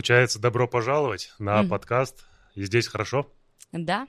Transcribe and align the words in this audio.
получается, 0.00 0.38
добро 0.38 0.66
пожаловать 0.66 1.30
на 1.38 1.60
mm. 1.60 1.68
подкаст. 1.68 2.24
И 2.54 2.64
здесь 2.64 2.88
хорошо? 2.88 3.30
Да. 3.70 4.08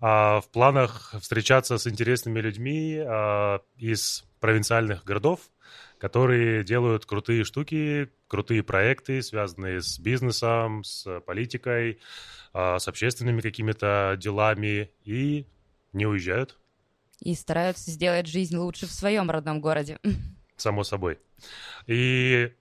А, 0.00 0.40
в 0.40 0.48
планах 0.52 1.16
встречаться 1.20 1.78
с 1.78 1.86
интересными 1.88 2.38
людьми 2.38 2.96
а, 3.04 3.60
из 3.76 4.24
провинциальных 4.38 5.02
городов, 5.02 5.40
которые 5.98 6.62
делают 6.62 7.06
крутые 7.06 7.42
штуки, 7.42 8.08
крутые 8.28 8.62
проекты, 8.62 9.20
связанные 9.20 9.80
с 9.80 9.98
бизнесом, 9.98 10.84
с 10.84 11.20
политикой, 11.22 11.98
а, 12.52 12.78
с 12.78 12.86
общественными 12.86 13.40
какими-то 13.40 14.14
делами, 14.16 14.92
и 15.04 15.48
не 15.92 16.06
уезжают. 16.06 16.56
И 17.18 17.34
стараются 17.34 17.90
сделать 17.90 18.28
жизнь 18.28 18.56
лучше 18.56 18.86
в 18.86 18.92
своем 18.92 19.28
родном 19.28 19.60
городе. 19.60 19.98
Само 20.56 20.84
собой. 20.84 21.18
И 21.88 22.52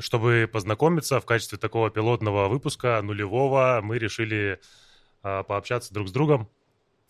чтобы 0.00 0.48
познакомиться 0.52 1.20
в 1.20 1.24
качестве 1.24 1.58
такого 1.58 1.90
пилотного 1.90 2.48
выпуска 2.48 3.00
нулевого, 3.02 3.80
мы 3.82 3.98
решили 3.98 4.60
а, 5.22 5.42
пообщаться 5.42 5.92
друг 5.92 6.08
с 6.08 6.12
другом, 6.12 6.48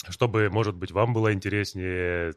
чтобы, 0.09 0.51
может 0.51 0.75
быть, 0.75 0.93
вам 0.93 1.13
было 1.13 1.33
интереснее 1.33 2.35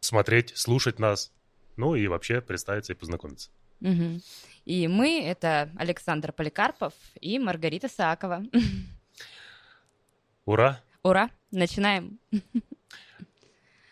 смотреть, 0.00 0.56
слушать 0.56 0.98
нас, 0.98 1.32
ну 1.76 1.94
и 1.94 2.06
вообще 2.06 2.40
представиться 2.40 2.92
и 2.92 2.96
познакомиться. 2.96 3.50
Угу. 3.80 4.20
И 4.66 4.88
мы— 4.88 5.22
это 5.24 5.70
Александр 5.76 6.32
Поликарпов 6.32 6.92
и 7.20 7.38
Маргарита 7.38 7.88
Саакова. 7.88 8.42
Ура! 10.44 10.80
Ура! 11.02 11.30
Начинаем. 11.50 12.18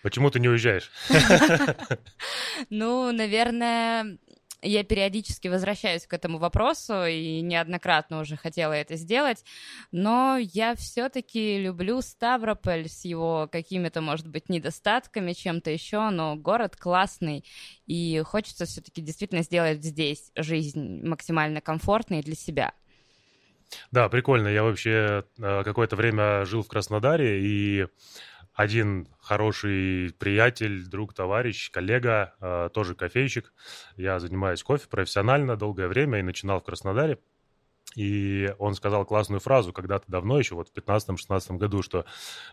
Почему 0.03 0.31
ты 0.31 0.41
не 0.41 0.49
уезжаешь? 0.49 0.91
Ну, 2.71 3.13
наверное, 3.13 4.19
я 4.63 4.85
периодически 4.85 5.49
возвращаюсь 5.49 6.07
к 6.07 6.13
этому 6.13 6.39
вопросу 6.39 7.05
и 7.05 7.41
неоднократно 7.41 8.21
уже 8.21 8.37
хотела 8.37 8.73
это 8.73 8.97
сделать, 8.97 9.45
но 9.93 10.37
я 10.39 10.75
все-таки 10.75 11.59
люблю 11.59 12.01
Ставрополь 12.01 12.89
с 12.89 13.05
его 13.05 13.49
какими-то, 13.51 14.01
может 14.01 14.27
быть, 14.29 14.49
недостатками, 14.49 15.33
чем-то 15.33 15.71
еще, 15.71 16.11
но 16.11 16.37
город 16.37 16.77
классный, 16.77 17.45
и 17.87 18.23
хочется 18.25 18.67
все-таки 18.67 19.01
действительно 19.01 19.43
сделать 19.43 19.85
здесь 19.85 20.31
жизнь 20.35 21.07
максимально 21.07 21.61
комфортной 21.61 22.23
для 22.23 22.35
себя. 22.35 22.73
Да, 23.91 24.09
прикольно. 24.09 24.49
Я 24.49 24.63
вообще 24.63 25.25
э, 25.39 25.63
какое-то 25.63 25.95
время 25.95 26.45
жил 26.47 26.63
в 26.63 26.69
Краснодаре, 26.69 27.41
и 27.43 27.87
один 28.59 29.07
хороший 29.21 30.13
приятель, 30.19 30.85
друг, 30.85 31.15
товарищ, 31.15 31.71
коллега, 31.71 32.35
э, 32.41 32.71
тоже 32.75 32.97
кофейщик. 32.97 33.53
Я 33.97 34.19
занимаюсь 34.19 34.65
кофе 34.65 34.89
профессионально 34.89 35.57
долгое 35.57 35.87
время 35.87 36.19
и 36.19 36.23
начинал 36.23 36.59
в 36.59 36.65
Краснодаре. 36.65 37.21
И 37.95 38.53
он 38.59 38.75
сказал 38.75 39.07
классную 39.07 39.39
фразу 39.39 39.73
когда-то 39.73 40.07
давно, 40.09 40.41
еще 40.41 40.57
вот 40.57 40.71
в 40.71 40.73
15-16 40.73 41.57
году, 41.57 41.83
что 41.83 42.05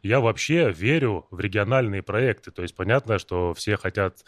я 0.03 0.20
вообще 0.20 0.72
верю 0.72 1.25
в 1.31 1.39
региональные 1.39 2.03
проекты. 2.03 2.52
То 2.52 2.62
есть 2.62 2.75
понятно, 2.75 3.17
что 3.17 3.56
все 3.56 3.75
хотят 3.75 4.25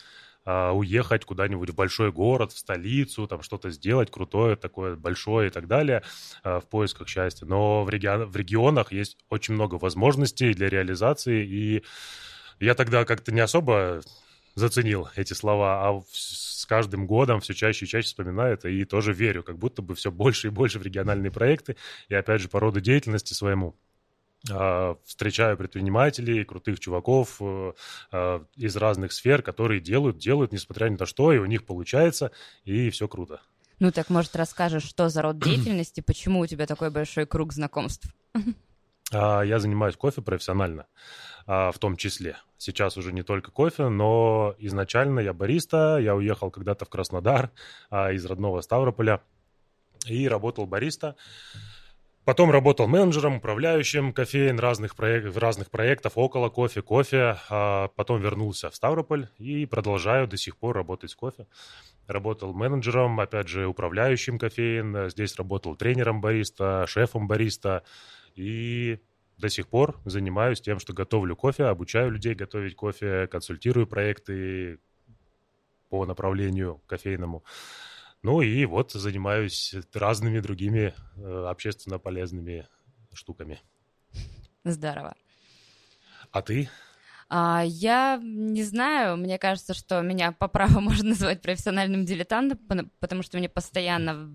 а, 0.49 0.71
уехать 0.71 1.25
куда-нибудь 1.25 1.71
в 1.71 1.75
большой 1.75 2.13
город, 2.13 2.53
в 2.53 2.57
столицу, 2.57 3.27
там 3.27 3.41
что-то 3.41 3.69
сделать 3.69 4.09
крутое, 4.09 4.55
такое 4.55 4.95
большое 4.95 5.47
и 5.47 5.51
так 5.51 5.67
далее 5.67 6.03
а, 6.41 6.61
в 6.61 6.69
поисках 6.69 7.09
счастья. 7.09 7.45
Но 7.45 7.83
в, 7.83 7.89
регион, 7.89 8.23
в 8.23 8.35
регионах 8.37 8.93
есть 8.93 9.17
очень 9.29 9.55
много 9.55 9.75
возможностей 9.75 10.53
для 10.53 10.69
реализации, 10.69 11.45
и 11.45 11.83
я 12.61 12.75
тогда 12.75 13.03
как-то 13.03 13.33
не 13.33 13.41
особо 13.41 13.99
заценил 14.55 15.09
эти 15.17 15.33
слова, 15.33 15.85
а 15.85 16.01
с 16.13 16.65
каждым 16.65 17.07
годом 17.07 17.41
все 17.41 17.53
чаще 17.53 17.83
и 17.83 17.87
чаще 17.89 18.07
вспоминаю 18.07 18.53
это 18.53 18.69
и 18.69 18.85
тоже 18.85 19.11
верю, 19.11 19.43
как 19.43 19.57
будто 19.57 19.81
бы 19.81 19.95
все 19.95 20.11
больше 20.11 20.47
и 20.47 20.49
больше 20.49 20.79
в 20.79 20.81
региональные 20.81 21.29
проекты, 21.29 21.75
и 22.07 22.15
опять 22.15 22.39
же 22.39 22.47
по 22.47 22.61
роду 22.61 22.79
деятельности 22.79 23.33
своему. 23.33 23.75
А, 24.51 24.97
встречаю 25.03 25.57
предпринимателей, 25.57 26.43
крутых 26.43 26.79
чуваков 26.79 27.37
э, 27.41 27.73
а, 28.11 28.45
из 28.55 28.75
разных 28.75 29.11
сфер, 29.11 29.41
которые 29.41 29.81
делают, 29.81 30.17
делают, 30.17 30.51
несмотря 30.51 30.89
ни 30.89 30.95
на 30.95 31.05
что, 31.05 31.33
и 31.33 31.37
у 31.37 31.45
них 31.45 31.65
получается, 31.65 32.31
и 32.63 32.89
все 32.89 33.07
круто. 33.07 33.41
Ну 33.79 33.91
так, 33.91 34.09
может, 34.09 34.35
расскажешь, 34.35 34.83
что 34.83 35.09
за 35.09 35.21
род 35.21 35.39
деятельности, 35.43 36.01
почему 36.01 36.41
у 36.41 36.47
тебя 36.47 36.65
такой 36.65 36.91
большой 36.91 37.25
круг 37.25 37.53
знакомств? 37.53 38.13
А, 39.13 39.41
я 39.41 39.57
занимаюсь 39.59 39.95
кофе 39.95 40.21
профессионально, 40.21 40.85
в 41.45 41.75
том 41.79 41.95
числе. 41.95 42.35
Сейчас 42.57 42.97
уже 42.97 43.13
не 43.13 43.23
только 43.23 43.51
кофе, 43.51 43.87
но 43.87 44.53
изначально 44.59 45.21
я 45.21 45.31
бариста, 45.31 45.97
я 45.97 46.13
уехал 46.13 46.51
когда-то 46.51 46.83
в 46.83 46.89
Краснодар 46.89 47.51
из 47.89 48.25
родного 48.25 48.59
Ставрополя 48.59 49.21
и 50.05 50.27
работал 50.27 50.65
бариста. 50.65 51.15
Потом 52.27 52.51
работал 52.51 52.89
менеджером, 52.89 53.37
управляющим 53.37 54.11
кофеин 54.11 54.59
разных, 54.59 54.97
проект, 54.97 55.37
разных 55.37 55.71
проектов 55.71 56.17
около 56.17 56.49
кофе, 56.49 56.81
кофе. 56.81 57.37
А 57.49 57.87
потом 57.95 58.19
вернулся 58.19 58.69
в 58.69 58.75
Ставрополь 58.75 59.29
и 59.37 59.65
продолжаю 59.65 60.27
до 60.27 60.35
сих 60.35 60.57
пор 60.57 60.75
работать 60.75 61.11
с 61.11 61.15
кофе. 61.15 61.47
Работал 62.05 62.53
менеджером, 62.53 63.17
опять 63.21 63.47
же, 63.47 63.65
управляющим 63.65 64.39
кофеин. 64.39 65.09
Здесь 65.09 65.37
работал 65.37 65.77
тренером 65.77 66.19
бариста, 66.19 66.83
шефом 66.85 67.29
бариста. 67.29 67.83
И 68.35 68.99
до 69.37 69.47
сих 69.47 69.69
пор 69.69 69.95
занимаюсь 70.03 70.59
тем, 70.59 70.79
что 70.79 70.91
готовлю 70.91 71.37
кофе, 71.37 71.63
обучаю 71.63 72.11
людей 72.11 72.35
готовить 72.35 72.75
кофе, 72.75 73.27
консультирую 73.27 73.87
проекты 73.87 74.79
по 75.87 76.05
направлению 76.05 76.81
кофейному. 76.87 77.45
Ну 78.27 78.41
и 78.41 78.65
вот 78.65 78.91
занимаюсь 78.91 79.73
разными 79.93 80.41
другими 80.41 80.93
э, 81.15 81.45
общественно 81.47 81.97
полезными 81.97 82.67
штуками. 83.13 83.61
Здорово. 84.65 85.15
А 86.31 86.41
ты? 86.41 86.69
А, 87.29 87.63
я 87.65 88.19
не 88.21 88.63
знаю, 88.63 89.17
мне 89.17 89.37
кажется, 89.37 89.73
что 89.73 90.01
меня 90.01 90.31
по 90.31 90.47
праву 90.47 90.79
можно 90.81 91.09
назвать 91.09 91.41
профессиональным 91.41 92.05
дилетантом, 92.05 92.59
потому 92.99 93.23
что 93.23 93.37
мне 93.37 93.49
постоянно 93.49 94.29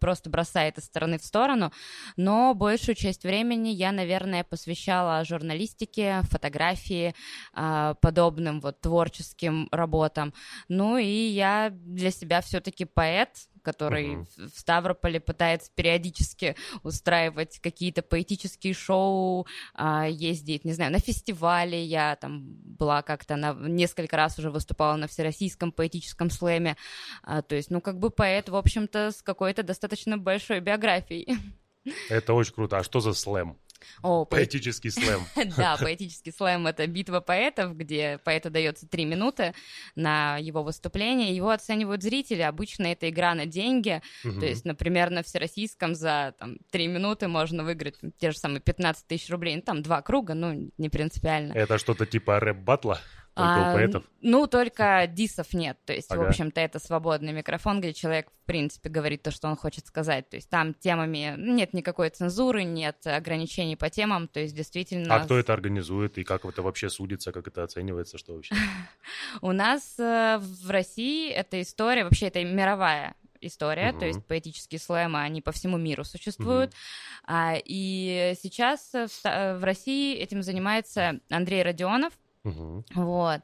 просто 0.00 0.30
бросает 0.30 0.78
из 0.78 0.84
стороны 0.84 1.18
в 1.18 1.24
сторону, 1.24 1.72
но 2.16 2.54
большую 2.54 2.94
часть 2.94 3.24
времени 3.24 3.70
я, 3.70 3.90
наверное, 3.92 4.44
посвящала 4.44 5.24
журналистике, 5.24 6.20
фотографии, 6.30 7.14
а, 7.52 7.94
подобным 7.94 8.60
вот 8.60 8.80
творческим 8.80 9.68
работам. 9.72 10.32
Ну 10.68 10.98
и 10.98 11.04
я 11.04 11.70
для 11.72 12.10
себя 12.10 12.40
все-таки 12.42 12.84
поэт, 12.84 13.30
который 13.66 14.14
uh-huh. 14.14 14.50
в 14.54 14.60
Ставрополе 14.60 15.18
пытается 15.18 15.72
периодически 15.74 16.54
устраивать 16.84 17.58
какие-то 17.58 18.02
поэтические 18.02 18.74
шоу, 18.74 19.48
а, 19.74 20.06
ездить, 20.06 20.64
не 20.64 20.72
знаю, 20.72 20.92
на 20.92 21.00
фестивали. 21.00 21.74
Я 21.74 22.14
там 22.14 22.44
была 22.44 23.02
как-то 23.02 23.34
на 23.34 23.54
несколько 23.54 24.16
раз 24.16 24.38
уже 24.38 24.52
выступала 24.52 24.94
на 24.94 25.08
всероссийском 25.08 25.72
поэтическом 25.72 26.30
слэме. 26.30 26.76
А, 27.24 27.42
то 27.42 27.56
есть, 27.56 27.70
ну, 27.70 27.80
как 27.80 27.98
бы 27.98 28.10
поэт, 28.10 28.48
в 28.48 28.54
общем-то, 28.54 29.10
с 29.10 29.20
какой-то 29.20 29.64
достаточно 29.64 30.16
большой 30.16 30.60
биографией. 30.60 31.36
Это 32.08 32.34
очень 32.34 32.54
круто. 32.54 32.78
А 32.78 32.84
что 32.84 33.00
за 33.00 33.14
слэм? 33.14 33.58
О, 34.02 34.24
поэтический 34.24 34.90
слэм. 34.90 35.22
Да, 35.56 35.76
поэтический 35.80 36.32
слэм— 36.32 36.66
это 36.68 36.86
битва 36.86 37.20
поэтов, 37.20 37.76
где 37.76 38.18
поэту 38.24 38.50
дается 38.50 38.86
три 38.88 39.04
минуты 39.04 39.54
на 39.94 40.38
его 40.38 40.62
выступление, 40.62 41.34
его 41.34 41.50
оценивают 41.50 42.02
зрители, 42.02 42.42
обычно 42.42 42.86
это 42.86 43.08
игра 43.08 43.34
на 43.34 43.46
деньги, 43.46 44.02
то 44.22 44.46
есть, 44.46 44.64
например, 44.64 45.10
на 45.10 45.22
всероссийском 45.22 45.94
за 45.94 46.34
там, 46.38 46.58
три 46.70 46.86
минуты 46.86 47.28
можно 47.28 47.64
выиграть 47.64 47.96
те 48.18 48.30
же 48.30 48.38
самые 48.38 48.60
15 48.60 49.06
тысяч 49.06 49.30
рублей, 49.30 49.56
ну, 49.56 49.62
там 49.62 49.82
два 49.82 50.02
круга, 50.02 50.34
ну, 50.34 50.70
не 50.78 50.88
принципиально. 50.88 51.52
Это 51.52 51.78
что-то 51.78 52.06
типа 52.06 52.40
рэп-батла? 52.40 53.00
Только 53.36 53.68
а, 53.68 53.70
у 53.70 53.74
поэтов? 53.74 54.04
Ну, 54.22 54.46
только 54.46 55.06
дисов 55.06 55.52
нет. 55.52 55.76
То 55.84 55.92
есть, 55.92 56.10
ага. 56.10 56.20
в 56.20 56.28
общем-то, 56.28 56.58
это 56.58 56.78
свободный 56.78 57.34
микрофон, 57.34 57.80
где 57.80 57.92
человек, 57.92 58.30
в 58.30 58.46
принципе, 58.46 58.88
говорит 58.88 59.22
то, 59.22 59.30
что 59.30 59.46
он 59.46 59.56
хочет 59.56 59.86
сказать. 59.86 60.26
То 60.30 60.36
есть, 60.36 60.48
там 60.48 60.72
темами 60.72 61.34
нет 61.36 61.74
никакой 61.74 62.08
цензуры, 62.08 62.64
нет 62.64 63.06
ограничений 63.06 63.76
по 63.76 63.90
темам. 63.90 64.26
То 64.26 64.40
есть, 64.40 64.56
действительно... 64.56 65.14
А 65.14 65.20
кто 65.20 65.38
это 65.38 65.52
организует 65.52 66.16
и 66.16 66.24
как 66.24 66.46
это 66.46 66.62
вообще 66.62 66.88
судится, 66.88 67.30
как 67.30 67.46
это 67.46 67.62
оценивается, 67.62 68.16
что 68.16 68.32
вообще? 68.32 68.54
У 69.42 69.52
нас 69.52 69.98
э, 69.98 70.38
в 70.40 70.70
России 70.70 71.30
эта 71.30 71.60
история, 71.60 72.04
вообще, 72.04 72.28
это 72.28 72.42
мировая 72.42 73.16
история, 73.42 73.90
uh-huh. 73.90 73.98
то 73.98 74.06
есть 74.06 74.24
поэтические 74.24 74.78
слэмы, 74.78 75.20
они 75.20 75.42
по 75.42 75.52
всему 75.52 75.76
миру 75.76 76.04
существуют. 76.04 76.70
Uh-huh. 76.70 77.24
А, 77.26 77.54
и 77.62 78.32
сейчас 78.40 78.92
в, 78.94 79.58
в 79.58 79.62
России 79.62 80.16
этим 80.16 80.42
занимается 80.42 81.20
Андрей 81.28 81.62
Родионов, 81.62 82.14
Угу. 82.46 82.84
Вот. 82.94 83.42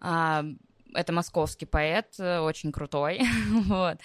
А, 0.00 0.44
это 0.94 1.12
московский 1.12 1.66
поэт, 1.66 2.14
э, 2.18 2.38
очень 2.38 2.72
крутой, 2.72 3.20
вот. 3.50 3.98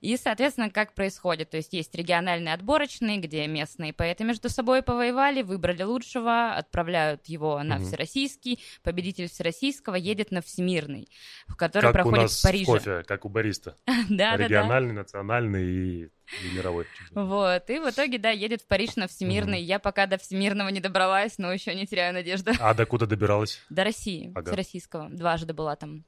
И, 0.00 0.16
соответственно, 0.16 0.70
как 0.70 0.94
происходит? 0.94 1.50
То 1.50 1.58
есть 1.58 1.72
есть 1.72 1.94
региональные 1.94 2.54
отборочные, 2.54 3.18
где 3.18 3.46
местные 3.46 3.92
поэты 3.92 4.24
между 4.24 4.48
собой 4.48 4.82
повоевали, 4.82 5.42
выбрали 5.42 5.82
лучшего, 5.82 6.54
отправляют 6.54 7.26
его 7.26 7.62
на 7.62 7.76
угу. 7.76 7.84
всероссийский, 7.84 8.60
победитель 8.82 9.28
всероссийского 9.28 9.94
едет 9.94 10.30
на 10.30 10.40
всемирный, 10.40 11.08
в 11.46 11.56
который 11.56 11.86
как 11.86 11.92
проходит 11.92 12.18
у 12.18 12.22
нас 12.22 12.40
в 12.40 12.42
Париже. 12.42 12.64
кофе, 12.64 13.02
как 13.06 13.24
у 13.24 13.28
бариста. 13.28 13.76
да, 14.08 14.36
Региональный, 14.36 14.92
национальный 14.92 15.64
и 15.64 16.10
и 16.42 16.56
мировой. 16.56 16.86
Вот, 17.12 17.68
и 17.68 17.78
в 17.78 17.90
итоге, 17.90 18.18
да, 18.18 18.30
едет 18.30 18.62
в 18.62 18.66
Париж 18.66 18.96
на 18.96 19.08
Всемирный. 19.08 19.58
Угу. 19.58 19.66
Я 19.66 19.78
пока 19.78 20.06
до 20.06 20.18
Всемирного 20.18 20.68
не 20.68 20.80
добралась, 20.80 21.38
но 21.38 21.52
еще 21.52 21.74
не 21.74 21.86
теряю 21.86 22.14
надежды. 22.14 22.52
А 22.60 22.74
до 22.74 22.86
куда 22.86 23.06
добиралась? 23.06 23.60
До 23.68 23.84
России, 23.84 24.32
ага. 24.34 24.52
с 24.52 24.54
российского. 24.54 25.08
Дважды 25.10 25.52
была 25.52 25.76
там. 25.76 26.04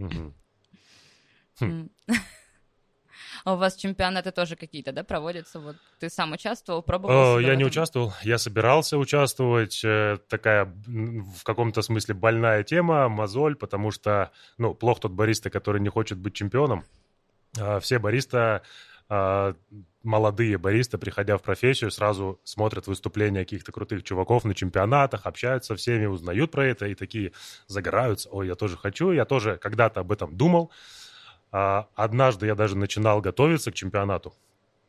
Угу. 0.00 0.34
А 3.44 3.54
у 3.54 3.56
вас 3.56 3.76
чемпионаты 3.76 4.32
тоже 4.32 4.54
какие-то, 4.54 4.92
да, 4.92 5.02
проводятся? 5.02 5.60
Вот 5.60 5.76
ты 5.98 6.10
сам 6.10 6.32
участвовал, 6.32 6.82
пробовал? 6.82 7.36
О, 7.36 7.40
я 7.40 7.54
не 7.56 7.64
участвовал, 7.64 8.12
я 8.22 8.36
собирался 8.36 8.98
участвовать. 8.98 9.80
Э, 9.82 10.18
такая 10.28 10.66
в 10.66 11.42
каком-то 11.42 11.80
смысле 11.80 12.14
больная 12.14 12.62
тема, 12.64 13.08
мозоль, 13.08 13.56
потому 13.56 13.92
что, 13.92 14.30
ну, 14.58 14.74
плох 14.74 15.00
тот 15.00 15.12
бариста, 15.12 15.48
который 15.48 15.80
не 15.80 15.88
хочет 15.88 16.18
быть 16.18 16.34
чемпионом. 16.34 16.84
А 17.58 17.80
все 17.80 17.98
бариста 17.98 18.62
а, 19.08 19.54
молодые 20.02 20.56
баристы, 20.58 20.98
приходя 20.98 21.36
в 21.36 21.42
профессию, 21.42 21.90
сразу 21.90 22.40
смотрят 22.44 22.86
выступления 22.86 23.40
каких-то 23.40 23.72
крутых 23.72 24.02
чуваков 24.02 24.44
на 24.44 24.54
чемпионатах, 24.54 25.26
общаются 25.26 25.74
со 25.74 25.76
всеми, 25.76 26.06
узнают 26.06 26.50
про 26.50 26.66
это 26.66 26.86
и 26.86 26.94
такие 26.94 27.32
загораются. 27.66 28.28
Ой, 28.30 28.46
я 28.46 28.54
тоже 28.54 28.76
хочу, 28.76 29.12
я 29.12 29.24
тоже 29.24 29.58
когда-то 29.58 30.00
об 30.00 30.12
этом 30.12 30.36
думал. 30.36 30.70
А, 31.52 31.88
однажды 31.94 32.46
я 32.46 32.54
даже 32.54 32.76
начинал 32.76 33.20
готовиться 33.20 33.72
к 33.72 33.74
чемпионату, 33.74 34.34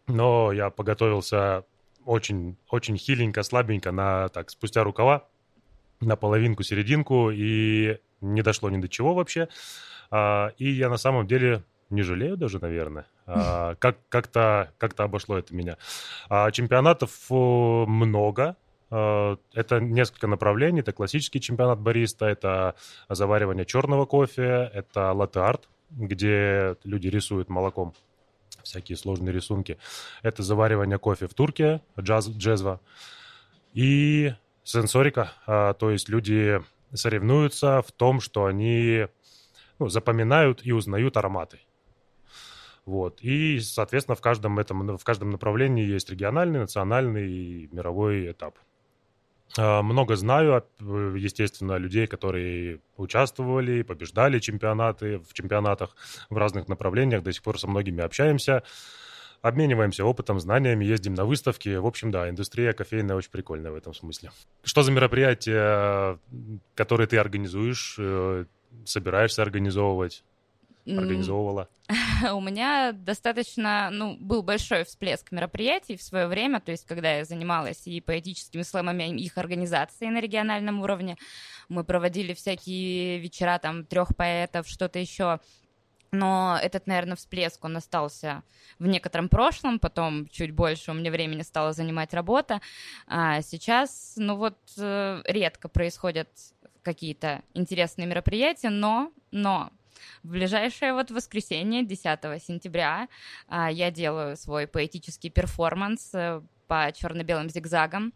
но 0.08 0.52
я 0.52 0.69
поготовился 0.69 1.66
очень, 2.06 2.58
очень 2.69 2.98
хиленько, 2.98 3.44
слабенько, 3.44 3.92
на, 3.92 4.30
так, 4.30 4.50
спустя 4.50 4.84
рукава, 4.84 5.28
на 6.00 6.16
половинку, 6.16 6.63
серединку, 6.63 7.31
и 7.31 7.98
не 8.22 8.42
дошло 8.42 8.69
ни 8.69 8.81
до 8.81 8.88
чего 8.88 9.13
вообще. 9.13 9.50
А, 10.10 10.52
и 10.58 10.69
я 10.69 10.90
на 10.90 10.98
самом 10.98 11.28
деле 11.28 11.63
не 11.90 12.02
жалею 12.02 12.38
даже, 12.38 12.60
наверное. 12.60 13.06
А, 13.33 13.75
как, 13.75 13.98
как-то, 14.10 14.72
как-то 14.78 15.04
обошло 15.04 15.38
это 15.38 15.56
меня. 15.56 15.78
А, 16.30 16.51
чемпионатов 16.51 17.12
много. 17.30 18.57
А, 18.89 19.38
это 19.54 19.80
несколько 19.80 20.28
направлений. 20.28 20.81
Это 20.81 20.92
классический 20.92 21.39
чемпионат 21.39 21.80
бариста, 21.80 22.25
это 22.25 22.75
заваривание 23.10 23.66
черного 23.66 24.06
кофе, 24.06 24.69
это 24.74 25.13
латте-арт, 25.13 25.69
где 25.92 26.75
люди 26.83 27.07
рисуют 27.07 27.50
молоком 27.50 27.94
всякие 28.63 28.98
сложные 28.98 29.34
рисунки. 29.34 29.77
Это 30.22 30.44
заваривание 30.44 31.00
кофе 31.00 31.27
в 31.27 31.34
турке, 31.34 31.81
джаз, 32.00 32.30
джезва. 32.30 32.80
И 33.74 34.34
сенсорика, 34.63 35.31
а, 35.48 35.74
то 35.74 35.89
есть 35.89 36.10
люди 36.10 36.62
соревнуются 36.94 37.81
в 37.81 37.92
том, 37.92 38.19
что 38.19 38.45
они 38.45 39.07
ну, 39.80 39.88
запоминают 39.88 40.66
и 40.66 40.74
узнают 40.74 41.16
ароматы. 41.18 41.60
Вот. 42.86 43.19
И, 43.22 43.60
соответственно, 43.60 44.16
в 44.16 44.22
каждом, 44.22 44.57
этом, 44.60 44.98
в 44.98 45.04
каждом 45.04 45.30
направлении 45.30 45.86
есть 45.86 46.10
региональный, 46.10 46.60
национальный 46.60 47.31
и 47.31 47.69
мировой 47.72 48.31
этап. 48.31 48.57
А, 49.57 49.81
много 49.81 50.16
знаю, 50.16 50.66
естественно, 50.80 51.78
людей, 51.78 52.07
которые 52.07 52.80
участвовали, 52.98 53.83
побеждали 53.83 54.39
чемпионаты, 54.39 55.19
в 55.19 55.33
чемпионатах 55.33 55.95
в 56.30 56.38
разных 56.38 56.68
направлениях, 56.68 57.24
до 57.24 57.31
сих 57.33 57.44
пор 57.44 57.60
со 57.60 57.68
многими 57.68 58.04
общаемся, 58.04 58.63
обмениваемся 59.42 60.06
опытом, 60.06 60.39
знаниями, 60.39 60.86
ездим 60.86 61.13
на 61.13 61.25
выставки. 61.25 61.75
В 61.75 61.86
общем, 61.86 62.12
да, 62.12 62.30
индустрия 62.30 62.74
кофейная 62.74 63.16
очень 63.16 63.31
прикольная 63.31 63.72
в 63.72 63.75
этом 63.75 63.94
смысле. 63.94 64.31
Что 64.63 64.84
за 64.84 64.92
мероприятия, 64.92 66.18
которые 66.75 67.07
ты 67.07 67.18
организуешь, 67.18 67.95
э, 68.00 68.45
собираешься 68.86 69.42
организовывать? 69.42 70.24
Организовывала? 70.86 71.69
У 72.33 72.42
меня 72.42 72.92
достаточно, 72.94 73.89
ну, 73.92 74.18
был 74.19 74.44
большой 74.44 74.83
всплеск 74.83 75.31
мероприятий 75.31 75.98
в 75.98 76.04
свое 76.04 76.28
время, 76.28 76.60
то 76.60 76.72
есть 76.72 76.86
когда 76.86 77.18
я 77.18 77.25
занималась 77.25 77.86
и 77.86 78.01
поэтическими 78.01 78.62
слэмами 78.62 79.16
их 79.19 79.38
организации 79.38 80.07
на 80.07 80.22
региональном 80.22 80.81
уровне, 80.81 81.18
мы 81.69 81.83
проводили 81.83 82.33
всякие 82.33 83.19
вечера, 83.19 83.60
там, 83.60 83.86
трех 83.86 84.16
поэтов, 84.16 84.68
что-то 84.68 85.00
еще, 85.00 85.39
но 86.12 86.60
этот, 86.62 86.88
наверное, 86.88 87.16
всплеск, 87.16 87.63
он 87.63 87.77
остался 87.77 88.44
в 88.80 88.86
некотором 88.86 89.30
прошлом, 89.30 89.80
потом 89.80 90.27
чуть 90.27 90.51
больше 90.51 90.92
у 90.92 90.94
меня 90.94 91.10
времени 91.10 91.42
стало 91.42 91.72
занимать 91.72 92.13
работа. 92.13 92.60
А 93.07 93.42
сейчас, 93.42 94.13
ну 94.18 94.36
вот, 94.36 94.57
э, 94.77 95.22
редко 95.25 95.69
происходят 95.69 96.27
какие-то 96.81 97.44
интересные 97.54 98.07
мероприятия, 98.07 98.69
но, 98.69 99.12
но 99.31 99.72
в 100.24 100.30
ближайшее 100.30 100.94
вот 100.94 101.12
воскресенье, 101.12 101.83
10 101.83 102.42
сентября, 102.42 103.07
а, 103.48 103.71
я 103.71 103.92
делаю 103.92 104.36
свой 104.38 104.68
поэтический 104.68 105.30
перформанс 105.30 106.12
э, 106.13 106.42
по 106.71 106.89
черно-белым 106.94 107.50
зигзагам. 107.50 108.13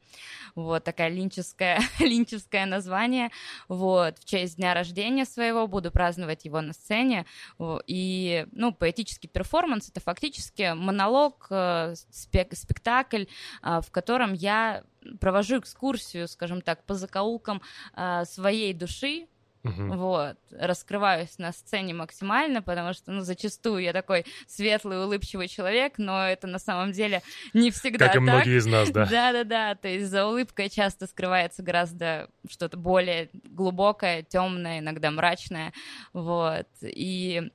Вот 0.56 0.86
такая 0.86 1.10
линческое, 1.10 1.82
линческое 2.00 2.66
название. 2.66 3.30
Вот, 3.68 4.18
в 4.18 4.24
честь 4.24 4.56
дня 4.56 4.74
рождения 4.74 5.26
своего 5.26 5.68
буду 5.68 5.92
праздновать 5.92 6.46
его 6.46 6.62
на 6.62 6.72
сцене. 6.72 7.26
И, 7.86 8.48
ну, 8.54 8.72
поэтический 8.74 9.28
перформанс— 9.28 9.90
это 9.92 10.00
фактически 10.00 10.74
монолог, 10.74 11.48
э, 11.50 11.96
спек 12.12 12.54
спектакль, 12.54 13.26
а, 13.62 13.82
в 13.82 13.92
котором 13.92 14.32
я 14.32 14.86
провожу 15.20 15.60
экскурсию, 15.60 16.30
скажем 16.30 16.62
так, 16.62 16.86
по 16.86 16.94
закоулкам 16.94 17.62
а, 17.94 18.24
своей 18.24 18.74
души, 18.74 19.28
Угу. 19.66 19.96
Вот, 19.96 20.38
раскрываюсь 20.52 21.40
на 21.40 21.52
сцене 21.52 21.96
максимально, 21.96 22.62
потому 22.62 22.94
что, 22.94 23.12
ну, 23.12 23.22
зачастую 23.22 23.82
я 23.82 23.94
такой 23.94 24.26
светлый, 24.48 25.04
улыбчивый 25.04 25.48
человек, 25.48 25.94
но 25.98 26.28
это 26.28 26.46
на 26.46 26.60
самом 26.60 26.92
деле 26.92 27.24
не 27.54 27.72
всегда 27.72 28.08
Как 28.08 28.18
и 28.18 28.20
многие 28.20 28.60
из 28.60 28.68
нас, 28.68 28.92
да. 28.92 29.06
Да-да-да, 29.10 29.74
то 29.74 29.88
есть 29.88 30.06
за 30.08 30.28
улыбкой 30.28 30.70
часто 30.70 31.08
скрывается 31.08 31.64
гораздо 31.64 32.30
что-то 32.48 32.78
более 32.78 33.30
глубокое, 33.34 34.22
темное, 34.22 34.80
иногда 34.80 35.10
мрачное, 35.10 35.74
вот, 36.14 36.68
и 36.84 37.50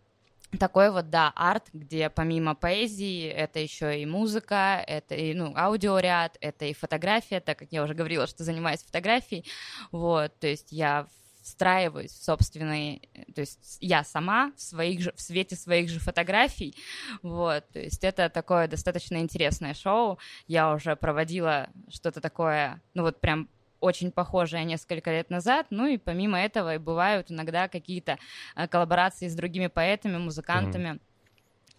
такой 0.58 0.90
вот, 0.90 1.10
да, 1.10 1.32
арт, 1.36 1.68
где 1.72 2.10
помимо 2.10 2.56
поэзии 2.56 3.28
это 3.28 3.60
еще 3.60 4.02
и 4.02 4.04
музыка, 4.04 4.82
это 4.84 5.14
и, 5.14 5.32
ну, 5.32 5.52
аудиоряд, 5.56 6.36
это 6.40 6.64
и 6.64 6.74
фотография, 6.74 7.38
так 7.38 7.56
как 7.56 7.68
я 7.70 7.84
уже 7.84 7.94
говорила, 7.94 8.26
что 8.26 8.42
занимаюсь 8.42 8.82
фотографией, 8.82 9.44
вот, 9.92 10.36
то 10.40 10.48
есть 10.48 10.72
я 10.72 11.06
встраиваюсь 11.42 12.12
в 12.12 12.22
собственные, 12.22 13.00
то 13.34 13.40
есть 13.40 13.78
я 13.80 14.04
сама 14.04 14.52
в, 14.56 14.60
своих 14.60 15.00
же, 15.00 15.12
в 15.16 15.20
свете 15.20 15.56
своих 15.56 15.88
же 15.88 15.98
фотографий, 15.98 16.76
вот, 17.22 17.68
то 17.72 17.80
есть 17.80 18.04
это 18.04 18.28
такое 18.28 18.68
достаточно 18.68 19.16
интересное 19.18 19.74
шоу, 19.74 20.18
я 20.46 20.72
уже 20.72 20.96
проводила 20.96 21.68
что-то 21.88 22.20
такое, 22.20 22.82
ну 22.94 23.02
вот 23.02 23.20
прям 23.20 23.48
очень 23.80 24.12
похожее 24.12 24.64
несколько 24.64 25.10
лет 25.10 25.30
назад. 25.30 25.66
Ну 25.70 25.86
и 25.86 25.96
помимо 25.96 26.38
этого 26.38 26.74
и 26.74 26.78
бывают 26.78 27.30
иногда 27.30 27.68
какие-то 27.68 28.18
э, 28.54 28.68
коллаборации 28.68 29.28
с 29.28 29.34
другими 29.34 29.66
поэтами, 29.66 30.18
музыкантами. 30.18 30.88
Mm-hmm. 30.88 31.00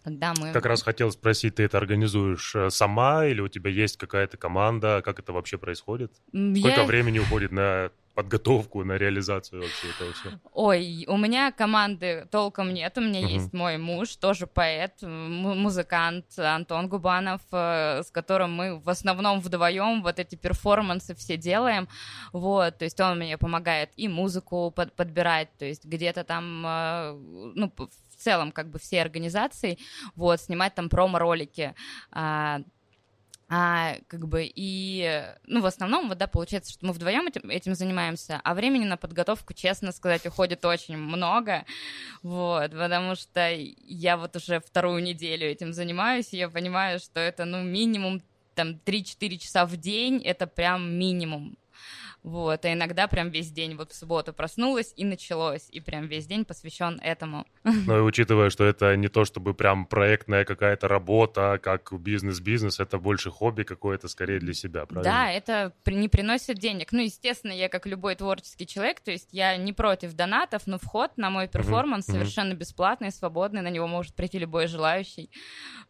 Когда 0.04 0.34
мы... 0.36 0.52
Как 0.52 0.66
раз 0.66 0.82
хотел 0.82 1.12
спросить, 1.12 1.54
ты 1.56 1.62
это 1.62 1.78
организуешь 1.78 2.54
э, 2.56 2.70
сама 2.70 3.26
или 3.26 3.40
у 3.40 3.48
тебя 3.48 3.70
есть 3.70 3.96
какая-то 3.96 4.36
команда? 4.36 5.00
Как 5.04 5.20
это 5.20 5.32
вообще 5.32 5.58
происходит? 5.58 6.12
Сколько 6.30 6.80
Я... 6.80 6.84
времени 6.84 7.20
уходит 7.20 7.52
на 7.52 7.92
подготовку, 8.14 8.84
на 8.84 8.98
реализацию 8.98 9.62
вообще 9.62 9.88
этого 9.88 10.12
всего? 10.12 10.40
Ой, 10.52 11.04
у 11.08 11.16
меня 11.16 11.52
команды 11.52 12.26
толком 12.30 12.72
нет. 12.72 12.96
У 12.98 13.00
меня 13.00 13.20
uh-huh. 13.20 13.32
есть 13.32 13.52
мой 13.52 13.78
муж, 13.78 14.16
тоже 14.16 14.46
поэт, 14.46 15.02
музыкант 15.02 16.38
Антон 16.38 16.88
Губанов, 16.88 17.40
э, 17.52 18.02
с 18.02 18.10
которым 18.10 18.52
мы 18.52 18.80
в 18.80 18.88
основном 18.88 19.40
вдвоем 19.40 20.02
вот 20.02 20.18
эти 20.18 20.34
перформансы 20.36 21.14
все 21.14 21.36
делаем. 21.36 21.88
Вот, 22.32 22.78
то 22.78 22.84
есть 22.84 23.00
он 23.00 23.18
мне 23.18 23.38
помогает 23.38 23.90
и 23.96 24.08
музыку 24.08 24.70
под 24.70 24.94
подбирать, 24.94 25.48
то 25.58 25.64
есть 25.64 25.84
где-то 25.84 26.24
там, 26.24 26.64
э, 26.66 27.12
ну, 27.54 27.72
в 27.76 28.16
целом 28.22 28.52
как 28.52 28.70
бы 28.70 28.78
все 28.78 29.02
организации, 29.02 29.78
вот, 30.14 30.40
снимать 30.40 30.74
там 30.74 30.88
промо-ролики, 30.88 31.74
а, 32.10 32.60
а, 33.54 33.96
как 34.08 34.28
бы 34.28 34.50
и, 34.54 35.26
ну, 35.46 35.60
в 35.60 35.66
основном, 35.66 36.08
вот, 36.08 36.16
да, 36.16 36.26
получается, 36.26 36.72
что 36.72 36.86
мы 36.86 36.94
вдвоем 36.94 37.26
этим, 37.26 37.50
этим 37.50 37.74
занимаемся, 37.74 38.40
а 38.42 38.54
времени 38.54 38.86
на 38.86 38.96
подготовку, 38.96 39.52
честно 39.52 39.92
сказать, 39.92 40.24
уходит 40.24 40.64
очень 40.64 40.96
много, 40.96 41.66
вот, 42.22 42.70
потому 42.70 43.14
что 43.14 43.50
я 43.50 44.16
вот 44.16 44.34
уже 44.36 44.60
вторую 44.60 45.02
неделю 45.02 45.46
этим 45.46 45.74
занимаюсь, 45.74 46.32
и 46.32 46.38
я 46.38 46.48
понимаю, 46.48 46.98
что 46.98 47.20
это, 47.20 47.44
ну, 47.44 47.62
минимум 47.62 48.22
там 48.54 48.80
3-4 48.86 49.36
часа 49.36 49.66
в 49.66 49.76
день, 49.76 50.22
это 50.24 50.46
прям 50.46 50.90
минимум, 50.90 51.58
вот, 52.22 52.64
а 52.64 52.72
иногда 52.72 53.08
прям 53.08 53.30
весь 53.30 53.50
день, 53.50 53.74
вот 53.74 53.90
в 53.90 53.96
субботу 53.96 54.32
проснулась 54.32 54.92
и 54.96 55.04
началось, 55.04 55.68
и 55.70 55.80
прям 55.80 56.06
весь 56.06 56.26
день 56.26 56.44
посвящен 56.44 57.00
этому. 57.02 57.46
Ну 57.92 57.98
и 57.98 58.00
учитывая, 58.00 58.50
что 58.50 58.64
это 58.64 58.96
не 58.96 59.08
то 59.08 59.24
чтобы 59.24 59.54
прям 59.54 59.86
проектная 59.86 60.44
какая-то 60.44 60.86
работа, 60.86 61.58
как 61.60 61.92
бизнес-бизнес, 61.92 62.78
это 62.78 62.98
больше 62.98 63.30
хобби 63.30 63.64
какое-то 63.64 64.08
скорее 64.08 64.38
для 64.38 64.54
себя, 64.54 64.86
правильно? 64.86 65.12
Да, 65.12 65.30
это 65.30 65.72
не 65.86 66.08
приносит 66.08 66.58
денег. 66.58 66.92
Ну, 66.92 67.00
естественно, 67.00 67.52
я 67.52 67.68
как 67.68 67.86
любой 67.86 68.14
творческий 68.14 68.66
человек, 68.66 69.00
то 69.00 69.10
есть 69.10 69.28
я 69.32 69.56
не 69.56 69.72
против 69.72 70.14
донатов, 70.14 70.66
но 70.66 70.78
вход 70.78 71.16
на 71.16 71.30
мой 71.30 71.48
перформанс 71.48 72.08
mm-hmm. 72.08 72.12
совершенно 72.12 72.54
бесплатный, 72.54 73.10
свободный, 73.10 73.62
на 73.62 73.70
него 73.70 73.88
может 73.88 74.14
прийти 74.14 74.38
любой 74.38 74.68
желающий. 74.68 75.30